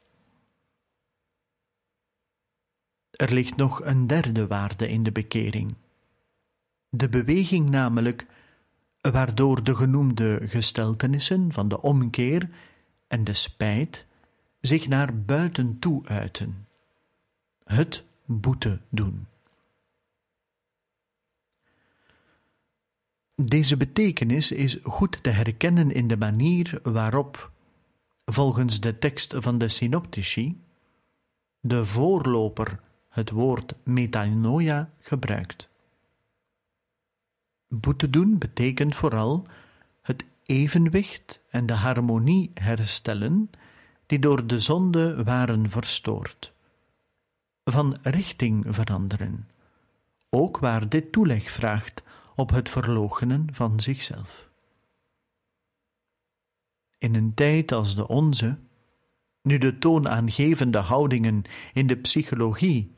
[3.11, 5.75] Er ligt nog een derde waarde in de bekering.
[6.89, 8.27] De beweging namelijk,
[9.01, 12.49] waardoor de genoemde gesteltenissen van de omkeer
[13.07, 14.05] en de spijt
[14.61, 16.67] zich naar buiten toe uiten.
[17.65, 19.27] Het boete doen.
[23.43, 27.51] Deze betekenis is goed te herkennen in de manier waarop,
[28.25, 30.61] volgens de tekst van de Synoptici,
[31.61, 35.69] de voorloper het woord metanoia gebruikt.
[37.69, 39.47] Boete doen betekent vooral
[40.03, 43.51] het evenwicht en de harmonie herstellen
[44.07, 46.53] die door de zonde waren verstoord.
[47.65, 49.49] Van richting veranderen,
[50.31, 52.05] ook waar dit toeleg vraagt
[52.37, 54.51] op het verloochenen van zichzelf.
[56.99, 58.59] In een tijd als de onze,
[59.43, 62.95] nu de toonaangevende houdingen in de psychologie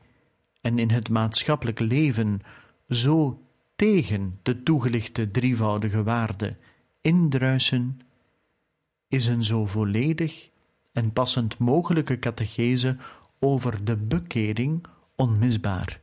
[0.61, 2.41] en in het maatschappelijk leven
[2.89, 3.43] zo
[3.75, 6.57] tegen de toegelichte drievoudige waarde
[7.01, 7.99] indruisen,
[9.07, 10.49] is een zo volledig
[10.91, 12.97] en passend mogelijke catechese
[13.39, 16.01] over de bekering onmisbaar.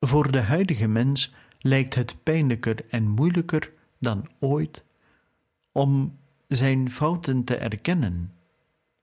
[0.00, 4.84] Voor de huidige mens lijkt het pijnlijker en moeilijker dan ooit
[5.72, 8.34] om zijn fouten te erkennen,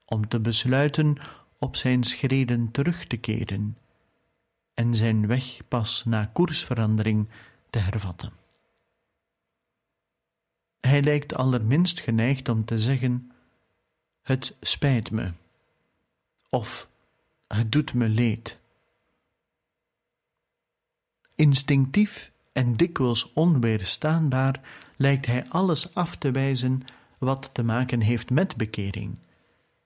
[0.06, 1.18] om te besluiten
[1.58, 3.78] op zijn schreden terug te keren
[4.74, 7.28] en zijn weg pas na koersverandering
[7.70, 8.32] te hervatten.
[10.80, 13.32] Hij lijkt allerminst geneigd om te zeggen:
[14.22, 15.32] Het spijt me,
[16.50, 16.90] of
[17.48, 18.60] het doet me leed.
[21.38, 24.62] Instinctief en dikwijls onweerstaanbaar
[24.96, 26.84] lijkt hij alles af te wijzen
[27.18, 29.16] wat te maken heeft met bekering,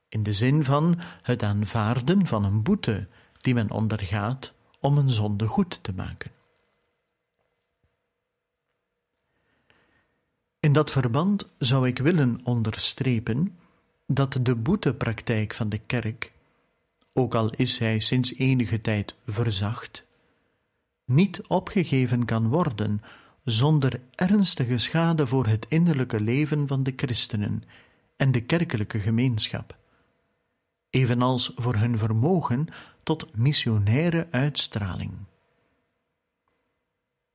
[0.09, 5.47] in de zin van het aanvaarden van een boete die men ondergaat om een zonde
[5.47, 6.31] goed te maken.
[10.59, 13.57] In dat verband zou ik willen onderstrepen
[14.07, 16.31] dat de boetepraktijk van de kerk,
[17.13, 20.09] ook al is hij sinds enige tijd verzacht,
[21.05, 23.01] niet opgegeven kan worden
[23.43, 27.63] zonder ernstige schade voor het innerlijke leven van de christenen
[28.17, 29.77] en de kerkelijke gemeenschap,
[30.89, 32.67] evenals voor hun vermogen
[33.03, 35.11] tot missionaire uitstraling.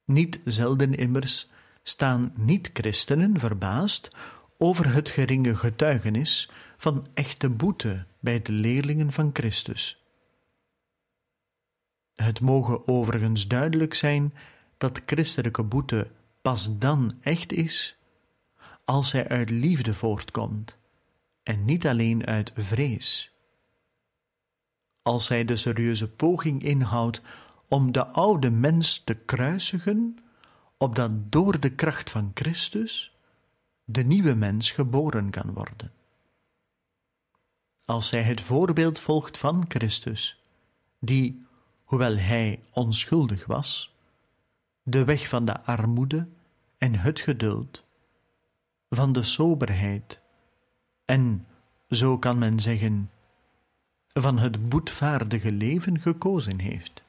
[0.05, 1.49] Niet zelden immers
[1.83, 4.09] staan niet-christenen verbaasd
[4.59, 10.06] over het geringe getuigenis van echte boete bij de leerlingen van Christus.
[12.17, 14.35] Het mogen overigens duidelijk zijn
[14.79, 16.11] dat christelijke boete
[16.43, 17.97] pas dan echt is
[18.85, 20.77] als zij uit liefde voortkomt
[21.43, 23.31] en niet alleen uit vrees.
[25.03, 27.21] Als zij de serieuze poging inhoudt
[27.69, 30.19] om de oude mens te kruisigen,
[30.77, 33.17] opdat door de kracht van Christus
[33.85, 35.93] de nieuwe mens geboren kan worden.
[37.85, 40.43] Als zij het voorbeeld volgt van Christus,
[40.99, 41.46] die,
[41.87, 43.95] hoewel hij onschuldig was,
[44.83, 46.29] de weg van de armoede
[46.79, 47.85] en het geduld,
[48.91, 50.21] van de soberheid
[51.05, 51.47] en,
[51.91, 53.11] zo kan men zeggen,
[54.13, 57.03] van het boetvaardige leven gekozen heeft.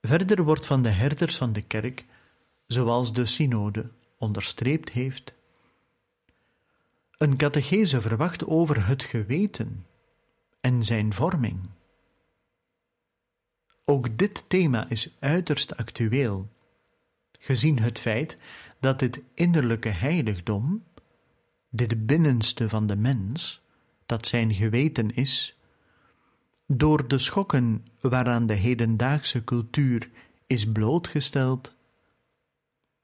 [0.00, 2.04] Verder wordt van de herders van de kerk,
[2.66, 5.34] zoals de synode onderstreept heeft,
[7.16, 9.86] een catechese verwacht over het geweten
[10.60, 11.73] en zijn vorming.
[13.84, 16.48] Ook dit thema is uiterst actueel,
[17.38, 18.38] gezien het feit
[18.80, 20.84] dat dit innerlijke heiligdom,
[21.70, 23.62] dit binnenste van de mens,
[24.06, 25.58] dat zijn geweten is,
[26.66, 30.10] door de schokken waaraan de hedendaagse cultuur
[30.46, 31.74] is blootgesteld,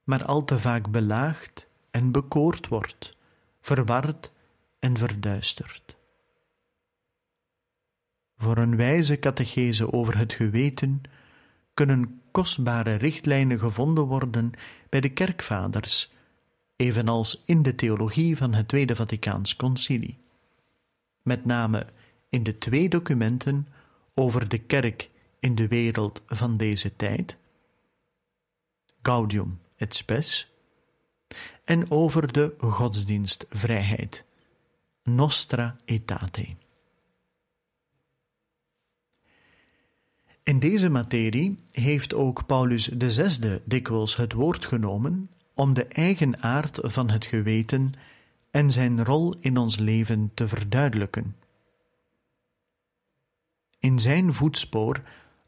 [0.03, 3.17] maar al te vaak belaagd en bekoord wordt,
[3.61, 4.31] verward
[4.79, 5.95] en verduisterd.
[8.41, 11.01] Voor een wijze catechese over het geweten
[11.73, 14.51] kunnen kostbare richtlijnen gevonden worden
[14.89, 16.11] bij de kerkvaders,
[16.75, 20.17] evenals in de theologie van het Tweede Vaticaans Concilie.
[21.21, 21.85] Met name
[22.29, 23.67] in de twee documenten
[24.13, 27.37] over de kerk in de wereld van deze tijd,
[29.01, 30.51] Gaudium et Spes,
[31.63, 34.25] en over de godsdienstvrijheid,
[35.03, 36.60] Nostra Aetate.
[40.43, 46.79] In deze materie heeft ook Paulus VI dikwijls het woord genomen om de eigen aard
[46.81, 47.93] van het geweten
[48.51, 51.35] en zijn rol in ons leven te verduidelijken.
[53.79, 55.01] In zijn voetspoor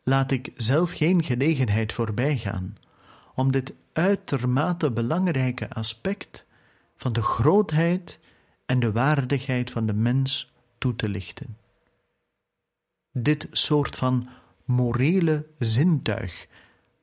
[0.03, 2.77] laat ik zelf geen gelegenheid voorbijgaan
[3.35, 6.45] om dit uitermate belangrijke aspect
[6.95, 8.19] van de grootheid
[8.65, 11.57] en de waardigheid van de mens toe te lichten.
[13.11, 14.29] Dit soort van
[14.65, 16.47] morele zintuig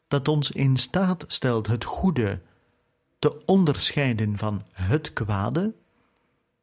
[0.09, 2.41] dat ons in staat stelt het goede
[3.19, 5.75] te onderscheiden van het kwade,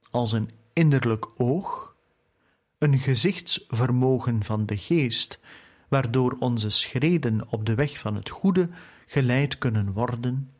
[0.09, 1.95] als een innerlijk oog,
[2.78, 5.39] een gezichtsvermogen van de geest,
[5.88, 8.69] waardoor onze schreden op de weg van het goede
[9.05, 10.51] geleid kunnen worden,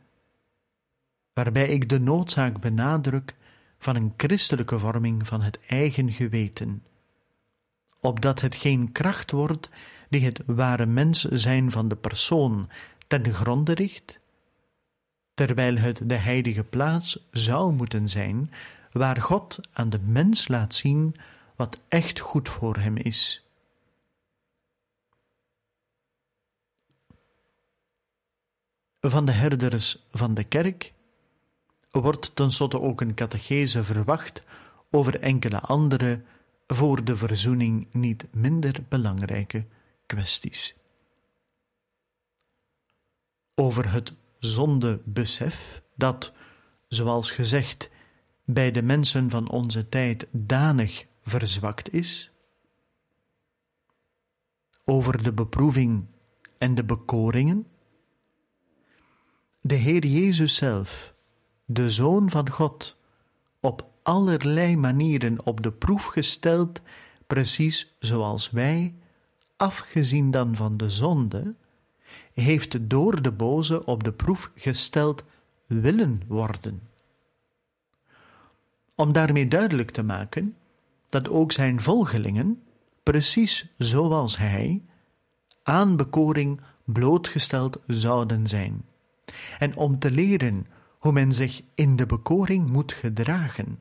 [1.34, 3.36] waarbij ik de noodzaak benadruk
[3.78, 6.84] van een christelijke vorming van het eigen geweten,
[8.00, 9.70] opdat het geen kracht wordt
[10.10, 12.70] die het ware mens zijn van de persoon
[13.08, 14.20] ten gronde richt,
[15.34, 18.52] terwijl het de heilige plaats zou moeten zijn
[18.92, 21.16] waar God aan de mens laat zien
[21.56, 23.42] wat echt goed voor hem is.
[29.02, 30.94] Van de herders van de kerk
[31.92, 34.44] wordt tenslotte ook een catechese verwacht
[34.92, 36.22] over enkele andere,
[36.68, 39.66] voor de verzoening niet minder belangrijke
[40.08, 40.76] kwesties.
[43.56, 46.34] Over het zondebesef dat,
[46.88, 47.90] zoals gezegd,
[48.46, 52.32] bij de mensen van onze tijd danig verzwakt is,
[54.86, 56.06] over de beproeving
[56.58, 57.68] en de bekoringen,
[59.62, 61.14] de Heer Jezus zelf,
[61.66, 62.98] de Zoon van God,
[63.60, 66.82] op allerlei manieren op de proef gesteld,
[67.28, 68.96] precies zoals wij
[69.58, 71.56] afgezien dan van de zonde,
[72.34, 75.24] heeft door de boze op de proef gesteld
[75.66, 76.82] willen worden.
[78.96, 80.56] Om daarmee duidelijk te maken
[81.10, 82.64] dat ook zijn volgelingen,
[83.04, 84.82] precies zoals hij,
[85.64, 88.86] aan bekoring blootgesteld zouden zijn,
[89.60, 93.80] en om te leren hoe men zich in de bekoring moet gedragen.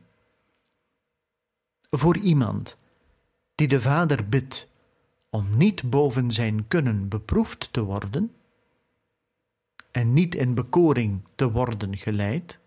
[1.90, 2.78] Voor iemand
[3.54, 4.68] die de Vader bidt
[5.36, 8.32] om niet boven zijn kunnen beproefd te worden
[9.90, 12.60] en niet in bekoring te worden geleid,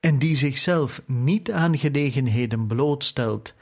[0.00, 3.54] en die zichzelf niet aan gelegenheden blootstelt.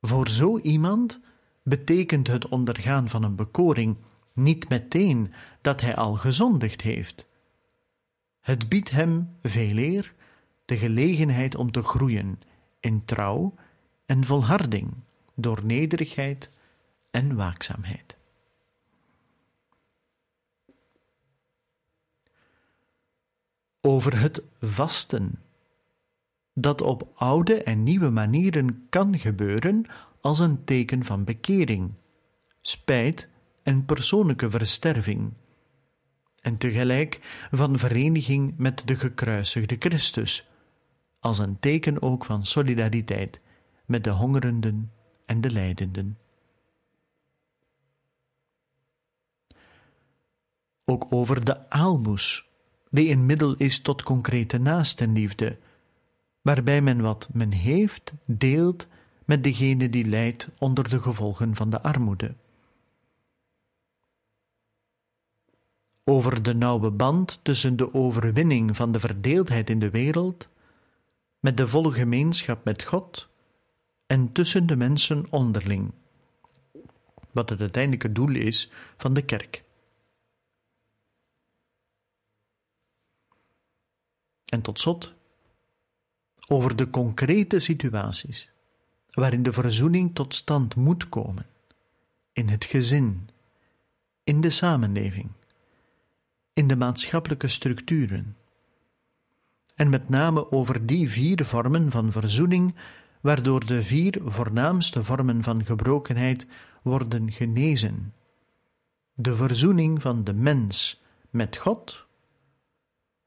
[0.00, 1.20] Voor zo iemand
[1.62, 3.96] betekent het ondergaan van een bekoring
[4.32, 7.26] niet meteen dat hij al gezondigd heeft.
[8.40, 10.14] Het biedt hem veel eer
[10.64, 12.40] de gelegenheid om te groeien
[12.80, 13.54] in trouw
[14.06, 14.94] en volharding
[15.34, 16.50] door nederigheid
[17.10, 18.16] en waakzaamheid.
[23.80, 25.42] Over het vasten,
[26.54, 29.86] dat op oude en nieuwe manieren kan gebeuren
[30.20, 31.92] als een teken van bekering,
[32.60, 33.28] spijt
[33.62, 35.32] en persoonlijke versterving,
[36.40, 37.20] en tegelijk
[37.50, 40.48] van vereniging met de gekruisigde Christus,
[41.20, 43.40] als een teken ook van solidariteit
[43.86, 44.92] met de hongerenden
[45.26, 46.18] en de lijdenden.
[50.84, 52.48] Ook over de aalmoes,
[52.90, 55.58] die een middel is tot concrete naastenliefde,
[56.42, 58.86] waarbij men wat men heeft deelt
[59.24, 62.34] met degene die lijdt onder de gevolgen van de armoede.
[66.04, 70.48] Over de nauwe band tussen de overwinning van de verdeeldheid in de wereld,
[71.40, 73.28] met de volle gemeenschap met God
[74.12, 75.92] en tussen de mensen onderling,
[77.30, 79.64] wat het uiteindelijke doel is van de kerk.
[84.44, 85.12] En tot slot
[86.48, 88.50] over de concrete situaties
[89.10, 91.46] waarin de verzoening tot stand moet komen,
[92.32, 93.28] in het gezin,
[94.24, 95.30] in de samenleving,
[96.52, 98.36] in de maatschappelijke structuren,
[99.74, 102.74] en met name over die vier vormen van verzoening,
[103.22, 106.46] waardoor de vier voornaamste vormen van gebrokenheid
[106.82, 108.14] worden genezen.
[109.14, 112.06] De verzoening van de mens met God,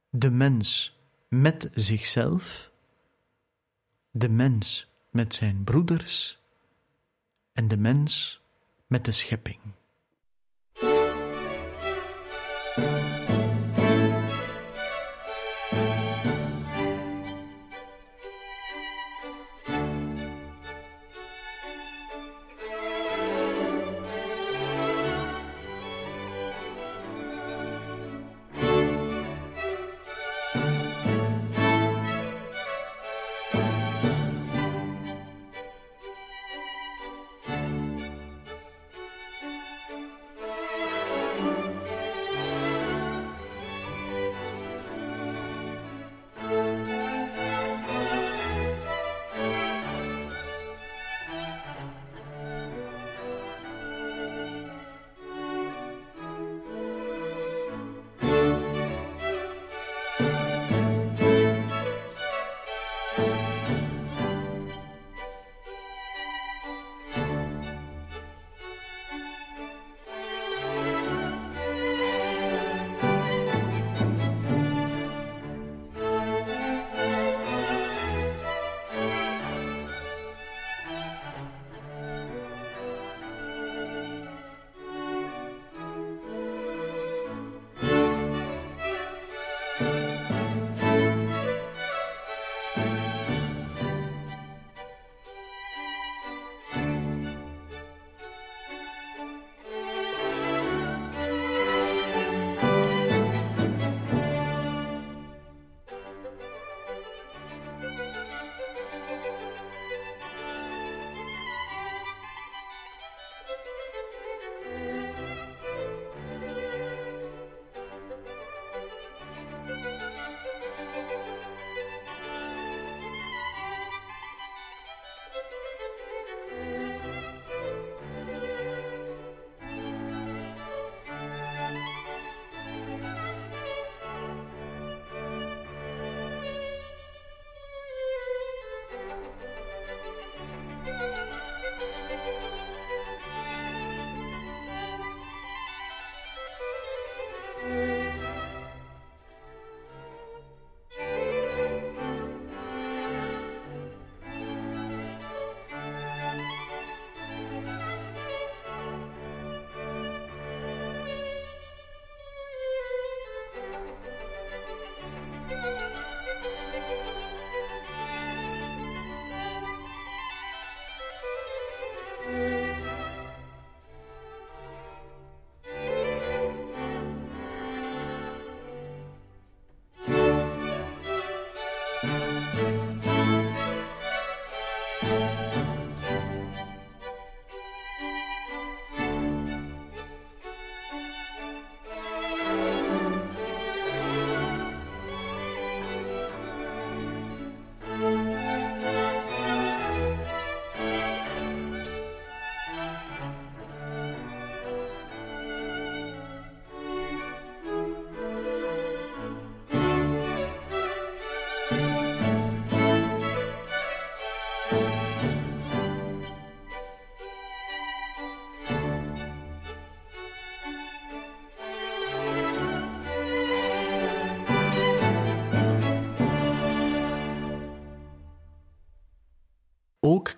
[0.10, 2.72] de mens met zichzelf,
[4.12, 6.40] de mens met zijn broeders
[7.54, 8.42] en de mens
[8.88, 9.60] met de schepping.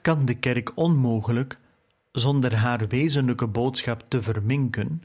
[0.08, 1.58] Kan de kerk onmogelijk,
[2.12, 5.03] zonder haar wezenlijke boodschap te verminken,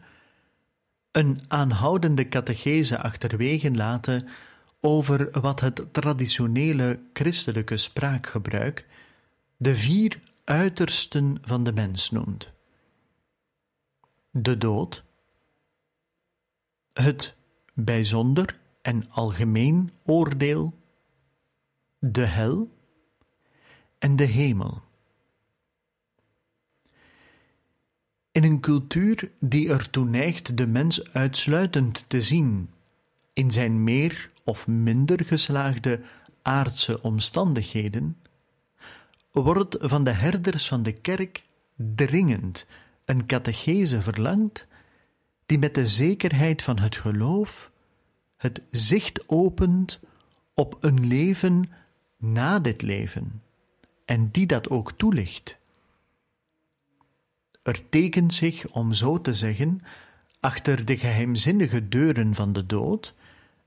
[1.10, 4.28] een aanhoudende catechese achterwege laten
[4.80, 8.86] over wat het traditionele christelijke spraakgebruik
[9.56, 12.52] de vier uitersten van de mens noemt:
[14.30, 15.04] de dood,
[16.92, 17.34] het
[17.74, 20.72] bijzonder en algemeen oordeel,
[21.98, 22.70] de hel
[23.98, 24.90] en de hemel.
[28.32, 32.70] In een cultuur die ertoe neigt de mens uitsluitend te zien
[33.32, 36.00] in zijn meer of minder geslaagde
[36.42, 38.16] aardse omstandigheden,
[39.30, 41.44] wordt van de herders van de kerk
[41.76, 42.66] dringend
[43.04, 44.66] een catechese verlangd
[45.46, 47.70] die met de zekerheid van het geloof
[48.36, 50.00] het zicht opent
[50.54, 51.70] op een leven
[52.16, 53.42] na dit leven
[54.04, 55.60] en die dat ook toelicht.
[57.62, 59.80] Er tekent zich, om zo te zeggen,
[60.40, 63.14] achter de geheimzinnige deuren van de dood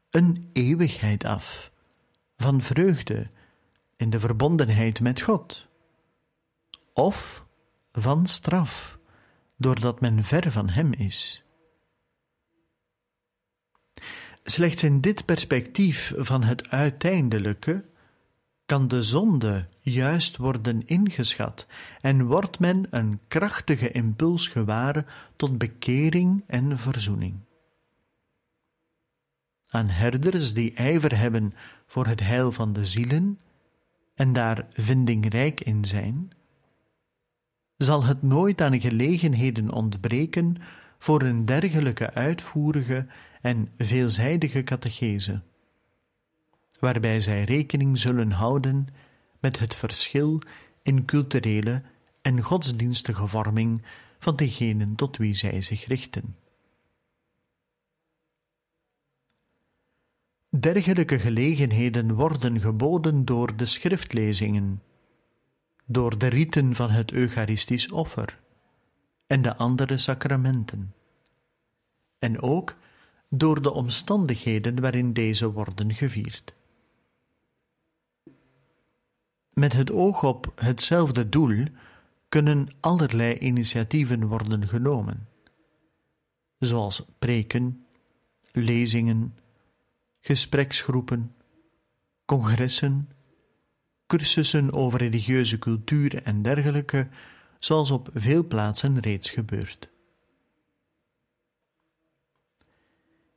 [0.10, 1.72] een eeuwigheid af,
[2.38, 3.30] van vreugde
[3.98, 5.68] in de verbondenheid met God,
[6.94, 7.46] of
[7.92, 8.98] van straf,
[9.58, 11.44] doordat men ver van Hem is.
[14.44, 17.86] Slechts in dit perspectief van het uiteindelijke
[18.66, 21.68] kan de zonde juist worden ingeschat
[22.02, 25.06] en wordt men een krachtige impuls gewaar
[25.36, 27.36] tot bekering en verzoening.
[29.68, 31.54] Aan herders die ijver hebben
[31.86, 33.40] voor het heil van de zielen
[34.16, 36.32] en daar vindingrijk in zijn,
[37.78, 40.56] zal het nooit aan gelegenheden ontbreken
[40.98, 43.08] voor een dergelijke uitvoerige
[43.42, 45.42] en veelzijdige catechese
[46.86, 48.88] waarbij zij rekening zullen houden
[49.40, 50.42] met het verschil
[50.82, 51.82] in culturele
[52.22, 53.82] en godsdienstige vorming
[54.20, 56.36] van degenen tot wie zij zich richten.
[60.50, 64.82] Dergelijke gelegenheden worden geboden door de schriftlezingen,
[65.86, 68.40] door de riten van het Eucharistisch offer
[69.28, 70.94] en de andere sacramenten,
[72.20, 72.76] en ook
[73.30, 76.55] door de omstandigheden waarin deze worden gevierd.
[79.56, 81.66] Met het oog op hetzelfde doel
[82.30, 85.28] kunnen allerlei initiatieven worden genomen,
[86.60, 87.86] zoals preken,
[88.52, 89.38] lezingen,
[90.22, 91.36] gespreksgroepen,
[92.26, 93.10] congressen,
[94.08, 97.08] cursussen over religieuze cultuur en dergelijke,
[97.60, 99.90] zoals op veel plaatsen reeds gebeurt.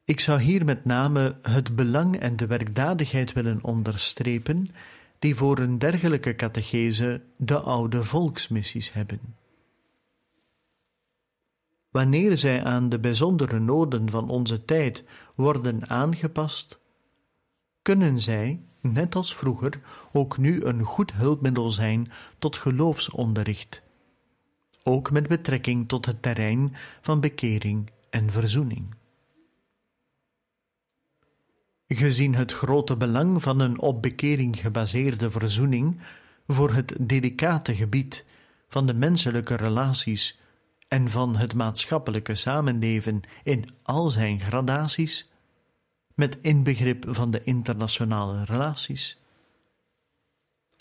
[0.04, 4.70] Ik zou hier met name het belang en de werkdadigheid willen onderstrepen
[5.18, 9.20] die voor een dergelijke catechese de oude volksmissies hebben.
[11.90, 15.04] Wanneer zij aan de bijzondere noden van onze tijd
[15.34, 16.80] worden aangepast,
[17.82, 19.80] kunnen zij, net als vroeger,
[20.12, 23.82] ook nu een goed hulpmiddel zijn tot geloofsonderricht,
[24.82, 28.97] ook met betrekking tot het terrein van bekering en verzoening.
[31.88, 36.00] Gezien het grote belang van een op bekering gebaseerde verzoening
[36.46, 38.24] voor het delicate gebied
[38.68, 40.40] van de menselijke relaties
[40.88, 45.30] en van het maatschappelijke samenleven in al zijn gradaties,
[46.14, 49.18] met inbegrip van de internationale relaties,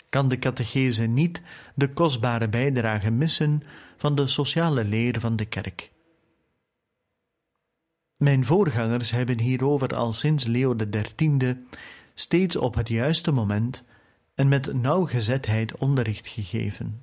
[0.08, 1.42] kan de catechese niet
[1.74, 3.62] de kostbare bijdrage missen
[3.96, 5.92] van de sociale leer van de kerk.
[8.18, 11.64] Mijn voorgangers hebben hierover al sinds Leo XIII
[12.14, 13.84] steeds op het juiste moment
[14.34, 17.02] en met nauwgezetheid onderricht gegeven.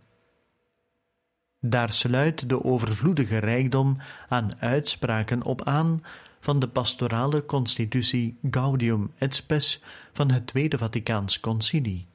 [1.59, 3.97] Daar sluit de overvloedige rijkdom
[4.27, 6.03] aan uitspraken op aan
[6.39, 9.81] van de pastorale constitutie Gaudium et Spes
[10.13, 12.07] van het Tweede Vaticaans Concilie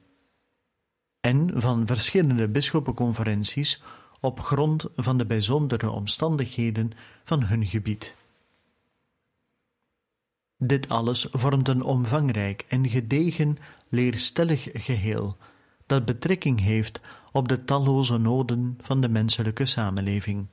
[1.19, 3.83] en van verschillende bisschoppenconferenties
[4.19, 6.91] op grond van de bijzondere omstandigheden
[7.23, 8.15] van hun gebied.
[10.63, 13.57] Dit alles vormt een omvangrijk en gedegen
[13.89, 15.37] leerstellig geheel,
[15.85, 16.99] dat betrekking heeft
[17.31, 20.47] op de talloze noden van de menselijke samenleving,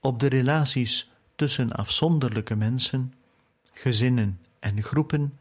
[0.00, 3.14] op de relaties tussen afzonderlijke mensen,
[3.72, 5.38] gezinnen en groepen,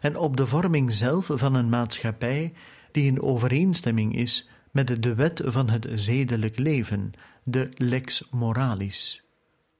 [0.00, 2.52] en op de vorming zelf van een maatschappij
[2.92, 7.12] die in overeenstemming is met de wet van het zedelijk leven,
[7.42, 9.22] de lex moralis,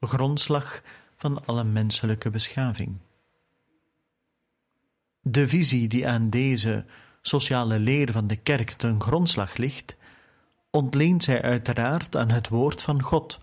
[0.01, 0.83] grondslag
[1.19, 2.97] van alle menselijke beschaving.
[5.21, 6.85] De visie die aan deze
[7.23, 9.97] sociale leer van de kerk ten grondslag ligt,
[10.71, 13.41] ontleent zij uiteraard aan het woord van God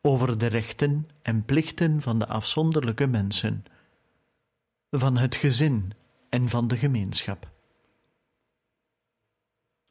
[0.00, 3.64] over de rechten en plichten van de afzonderlijke mensen,
[4.90, 5.92] van het gezin
[6.28, 7.50] en van de gemeenschap.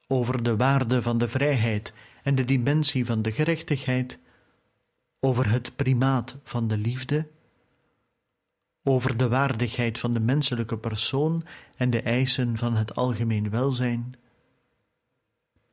[0.08, 4.20] Over de waarde van de vrijheid en de dimensie van de gerechtigheid,
[5.20, 7.28] over het primaat van de liefde,
[8.84, 11.44] over de waardigheid van de menselijke persoon
[11.78, 14.16] en de eisen van het algemeen welzijn,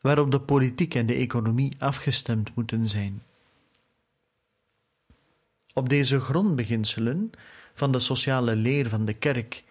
[0.01, 3.23] waarop de politiek en de economie afgestemd moeten zijn.
[5.73, 7.31] Op deze grondbeginselen
[7.75, 9.65] van de sociale leer van de kerk,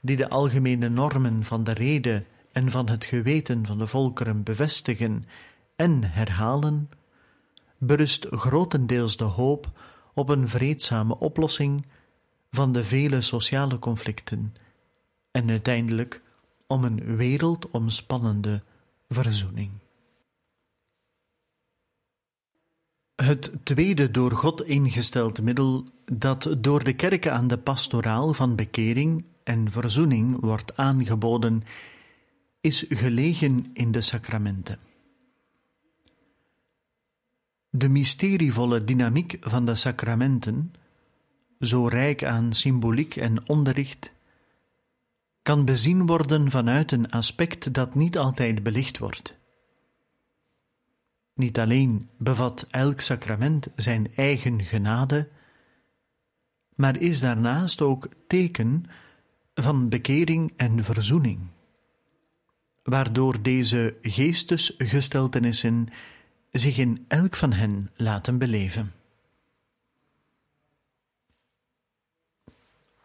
[0.00, 5.24] die de algemene normen van de rede en van het geweten van de volkeren bevestigen
[5.76, 6.90] en herhalen,
[7.78, 9.70] berust grotendeels de hoop
[10.14, 11.86] op een vreedzame oplossing
[12.50, 14.54] van de vele sociale conflicten
[15.30, 16.22] en uiteindelijk
[16.66, 18.62] om een wereldomspannende
[19.08, 19.70] verzoening.
[23.16, 29.24] Het tweede door God ingesteld middel dat door de kerken aan de pastoraal van bekering
[29.42, 31.62] en verzoening wordt aangeboden,
[32.60, 34.78] is gelegen in de sacramenten.
[37.70, 40.74] De mysterievolle dynamiek van de sacramenten,
[41.60, 44.12] zo rijk aan symboliek en onderricht,
[45.42, 49.36] kan bezien worden vanuit een aspect dat niet altijd belicht wordt.
[51.34, 55.28] Niet alleen bevat elk sacrament zijn eigen genade,
[56.74, 58.84] maar is daarnaast ook teken
[59.54, 61.40] van bekering en verzoening,
[62.82, 65.88] waardoor deze geestesgesteltenissen
[66.58, 68.92] zich in elk van hen laten beleven.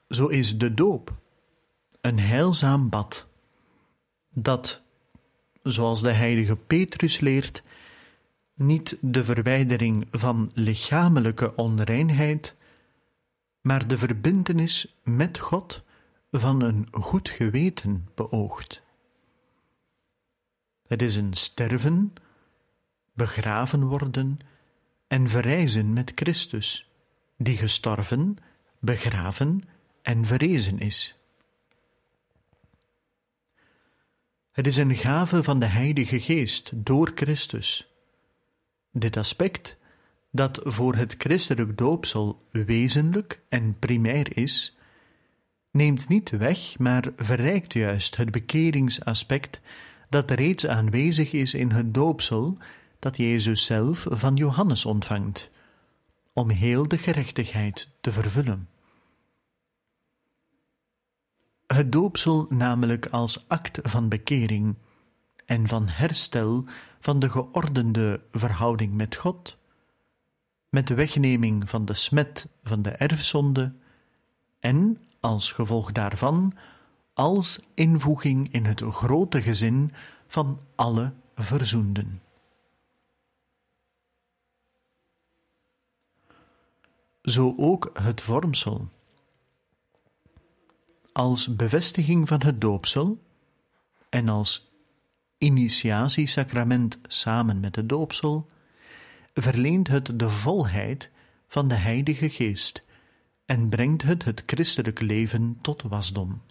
[0.10, 1.14] Zo is de doop
[2.02, 3.28] een heilzaam bad,
[4.30, 4.82] dat,
[5.64, 7.64] zoals de heilige Petrus leert,
[8.54, 12.56] niet de verwijdering van lichamelijke onreinheid,
[13.62, 15.82] maar de verbintenis met God
[16.32, 18.82] van een goed geweten beoogt.
[20.88, 22.14] Het is een sterven,
[23.14, 24.40] begraven worden
[25.08, 26.90] en verrijzen met Christus,
[27.38, 28.38] die gestorven,
[28.80, 29.62] begraven
[30.02, 31.16] en verrezen is.
[34.52, 37.88] Het is een gave van de Heilige Geest door Christus.
[38.92, 39.78] Dit aspect,
[40.32, 44.78] dat voor het christelijk doopsel wezenlijk en primair is,
[45.72, 49.62] neemt niet weg, maar verrijkt juist het bekeringsaspect
[50.10, 52.58] dat reeds aanwezig is in het doopsel
[53.02, 55.50] dat Jezus zelf van Johannes ontvangt,
[56.34, 58.70] om heel de gerechtigheid te vervullen.
[61.68, 64.76] Het doopsel namelijk als act van bekering
[65.46, 66.66] en van herstel
[67.00, 69.58] van de geordende verhouding met God,
[70.70, 73.74] met de wegneming van de smet van de erfzonde
[74.60, 76.54] en, als gevolg daarvan,
[77.14, 79.92] als invoeging in het grote gezin
[80.28, 82.22] van alle verzoenden.
[87.22, 88.90] Zo ook het vormsel.
[91.12, 93.22] Als bevestiging van het doopsel
[94.10, 94.72] en als
[95.38, 98.46] initiatiesacrament samen met het doopsel,
[99.34, 101.12] verleent het de volheid
[101.48, 102.84] van de Heilige Geest
[103.46, 106.42] en brengt het het christelijk leven tot wasdom.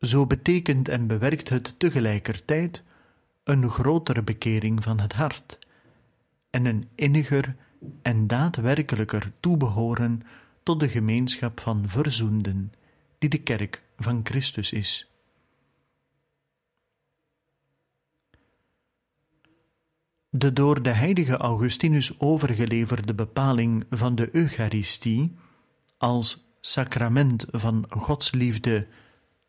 [0.00, 2.82] Zo betekent en bewerkt het tegelijkertijd
[3.44, 5.58] een grotere bekering van het hart
[6.50, 7.56] en een inniger
[8.02, 10.22] en daadwerkelijker toebehoren
[10.62, 12.72] tot de gemeenschap van verzoenden,
[13.18, 15.10] die de kerk van Christus is.
[20.30, 25.36] De door de heilige Augustinus overgeleverde bepaling van de Eucharistie
[25.96, 28.86] als sacrament van Gods liefde,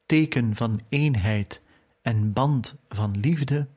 [0.05, 1.61] teken van eenheid
[2.01, 3.67] en band van liefde,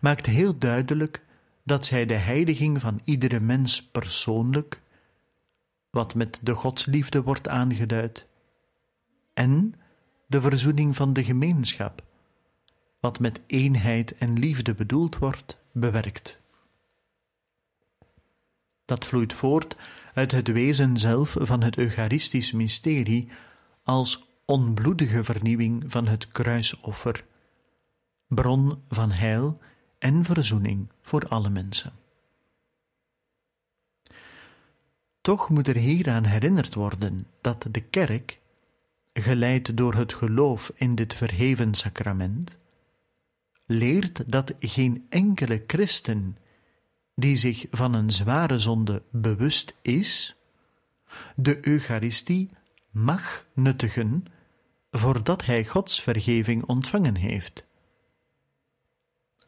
[0.00, 1.22] maakt heel duidelijk
[1.70, 4.80] dat zij de heiliging van iedere mens persoonlijk,
[5.90, 8.26] wat met de godsliefde wordt aangeduid,
[9.34, 9.74] en
[10.26, 12.02] de verzoening van de gemeenschap,
[13.00, 16.40] wat met eenheid en liefde bedoeld wordt, bewerkt.
[18.84, 19.76] Dat vloeit voort
[20.14, 23.28] uit het wezen zelf van het Eucharistisch mysterie
[23.82, 27.24] als onbloedige vernieuwing van het kruisoffer,
[28.26, 29.60] bron van heil
[30.00, 31.92] en verzoening voor alle mensen.
[35.20, 38.38] Toch moet er hieraan herinnerd worden dat de kerk,
[39.12, 42.58] geleid door het geloof in dit verheven sacrament,
[43.66, 46.36] leert dat geen enkele christen
[47.14, 50.36] die zich van een zware zonde bewust is,
[51.36, 52.50] de Eucharistie
[52.90, 54.24] mag nuttigen
[54.90, 57.68] voordat hij Gods vergeving ontvangen heeft.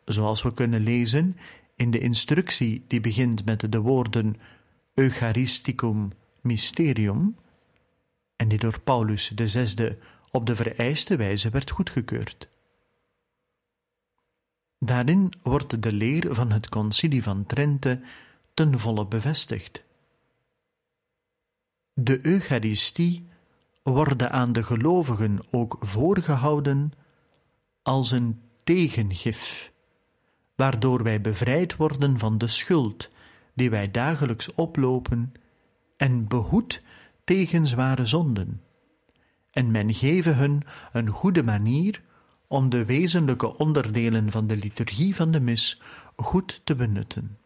[0.04, 1.36] Zoals we kunnen lezen
[1.76, 4.36] in de instructie die begint met de woorden
[4.94, 7.36] Eucharisticum Mysterium,
[8.36, 9.98] en die door Paulus zesde
[10.30, 12.48] op de vereiste wijze werd goedgekeurd.
[14.78, 18.00] Daarin wordt de leer van het Concilie van Trente
[18.54, 19.84] ten volle bevestigd.
[21.94, 23.28] De Eucharistie
[23.82, 26.92] wordt aan de gelovigen ook voorgehouden
[27.82, 29.71] als een tegengif,
[30.62, 33.08] waardoor wij bevrijd worden van de schuld
[33.54, 35.32] die wij dagelijks oplopen
[35.96, 36.82] en behoed
[37.24, 38.62] tegen zware zonden.
[39.50, 42.02] En men geven hun een goede manier
[42.46, 45.80] om de wezenlijke onderdelen van de liturgie van de mis
[46.16, 47.38] goed te benutten.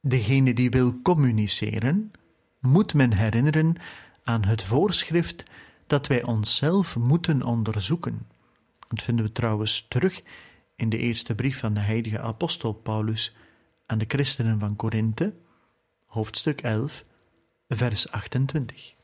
[0.00, 2.10] Degene die wil communiceren,
[2.60, 3.74] moet men herinneren
[4.24, 5.42] aan het voorschrift
[5.86, 8.37] dat wij onszelf moeten onderzoeken.
[8.88, 10.22] Dat vinden we trouwens terug
[10.76, 13.34] in de eerste brief van de heilige apostel Paulus
[13.86, 15.32] aan de christenen van Korinthe,
[16.04, 17.04] hoofdstuk 11,
[17.68, 18.94] vers 28.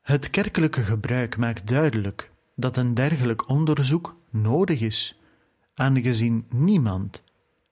[0.00, 5.20] Het kerkelijke gebruik maakt duidelijk dat een dergelijk onderzoek nodig is,
[5.74, 7.22] aangezien niemand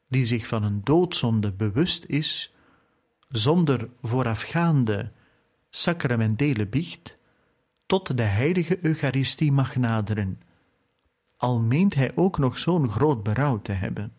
[0.09, 2.55] die zich van een doodzonde bewust is,
[3.29, 5.13] zonder voorafgaande
[5.77, 7.17] sacramentele biecht,
[7.87, 10.41] tot de heilige Eucharistie mag naderen,
[11.37, 14.13] al meent hij ook nog zo'n groot berouw te hebben.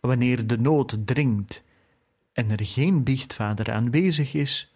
[0.00, 1.62] Wanneer de nood dringt
[2.32, 4.72] en er geen biechtvader aanwezig is,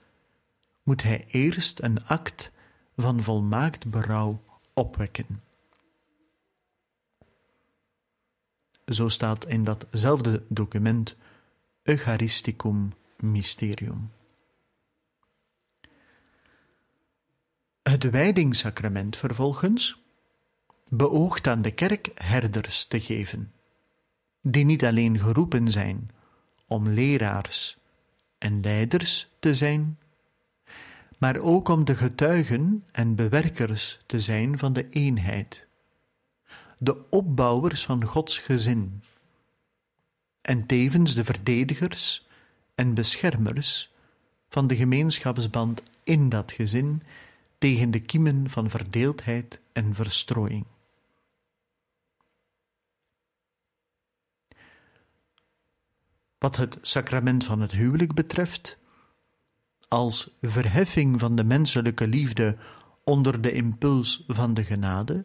[0.83, 2.51] moet hij eerst een act
[2.97, 4.43] van volmaakt berouw
[4.75, 5.41] opwekken.
[8.87, 11.17] Zo staat in datzelfde document
[11.83, 14.11] Eucharisticum Mysterium.
[17.83, 20.03] Het wijdingssacrament vervolgens
[20.89, 23.53] beoogt aan de kerk herders te geven,
[24.41, 26.11] die niet alleen geroepen zijn
[26.67, 27.79] om leraars
[28.39, 29.99] en leiders te zijn,
[31.19, 35.69] maar ook om de getuigen en bewerkers te zijn van de eenheid,
[36.79, 39.03] de opbouwers van Gods gezin,
[40.41, 42.27] en tevens de verdedigers
[42.75, 43.93] en beschermers
[44.49, 47.03] van de gemeenschapsband in dat gezin
[47.63, 50.67] tegen de kiemen van verdeeldheid en verstrooiing.
[56.39, 58.79] Wat het sacrament van het huwelijk betreft,
[59.89, 62.57] als verheffing van de menselijke liefde
[63.05, 65.25] onder de impuls van de genade,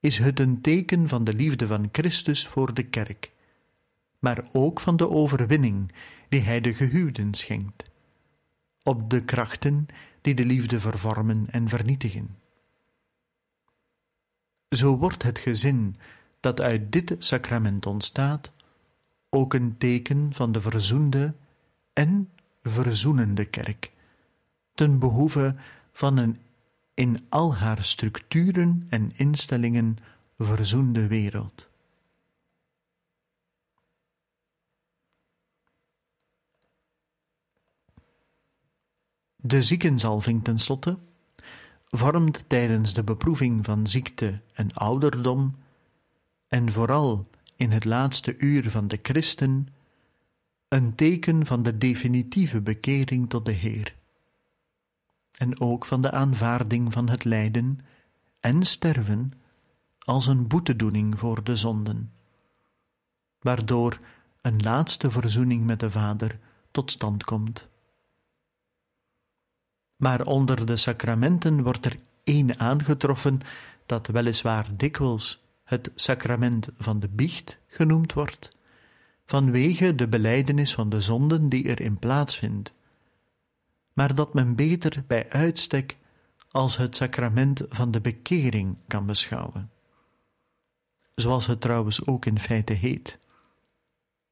[0.00, 3.32] is het een teken van de liefde van Christus voor de kerk,
[4.18, 5.92] maar ook van de overwinning
[6.28, 7.90] die Hij de gehuwden schenkt,
[8.82, 9.86] op de krachten
[10.22, 12.38] die de liefde vervormen en vernietigen.
[14.68, 15.96] Zo wordt het gezin
[16.40, 18.50] dat uit dit sacrament ontstaat
[19.30, 21.34] ook een teken van de verzoende
[21.92, 22.30] en
[22.62, 23.92] verzoenende kerk,
[24.74, 25.54] ten behoeve
[25.92, 26.38] van een
[26.94, 29.98] in al haar structuren en instellingen
[30.38, 31.70] verzoende wereld.
[39.44, 40.98] De ziekenzalving tenslotte
[41.86, 45.56] vormt tijdens de beproeving van ziekte en ouderdom,
[46.48, 49.68] en vooral in het laatste uur van de christen,
[50.68, 53.94] een teken van de definitieve bekering tot de Heer,
[55.36, 57.78] en ook van de aanvaarding van het lijden
[58.40, 59.32] en sterven
[59.98, 62.12] als een boetedoening voor de zonden,
[63.40, 64.00] waardoor
[64.40, 66.38] een laatste verzoening met de Vader
[66.70, 67.70] tot stand komt.
[70.02, 73.40] Maar onder de sacramenten wordt er één aangetroffen
[73.86, 78.56] dat weliswaar dikwijls het sacrament van de biecht genoemd wordt,
[79.26, 82.72] vanwege de belijdenis van de zonden die erin plaatsvindt,
[83.92, 85.96] maar dat men beter bij uitstek
[86.50, 89.70] als het sacrament van de bekering kan beschouwen,
[91.14, 93.18] zoals het trouwens ook in feite heet.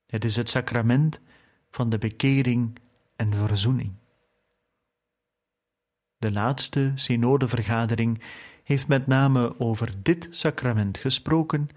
[0.07, 1.21] Het is het sacrament
[1.71, 2.79] van de bekering
[3.17, 4.00] en verzoening.
[6.21, 8.21] De laatste synodevergadering
[8.63, 11.69] heeft met name over dit sacrament gesproken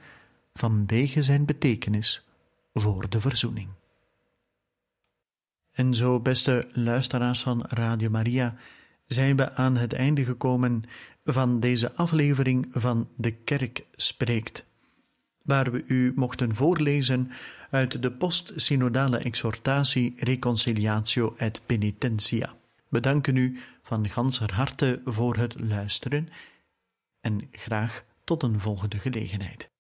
[0.54, 2.26] vanwege zijn betekenis
[2.74, 3.70] voor de verzoening.
[5.72, 8.56] En zo, beste luisteraars van Radio Maria,
[9.08, 10.84] zijn we aan het einde gekomen
[11.24, 14.66] van deze aflevering van De Kerk Spreekt,
[15.42, 17.32] waar we u mochten voorlezen
[17.70, 22.56] uit de post-synodale exhortatie Reconciliatio et Penitentia.
[22.94, 26.30] We danken u van ganser harte voor het luisteren
[27.22, 29.73] en graag tot een volgende gelegenheid.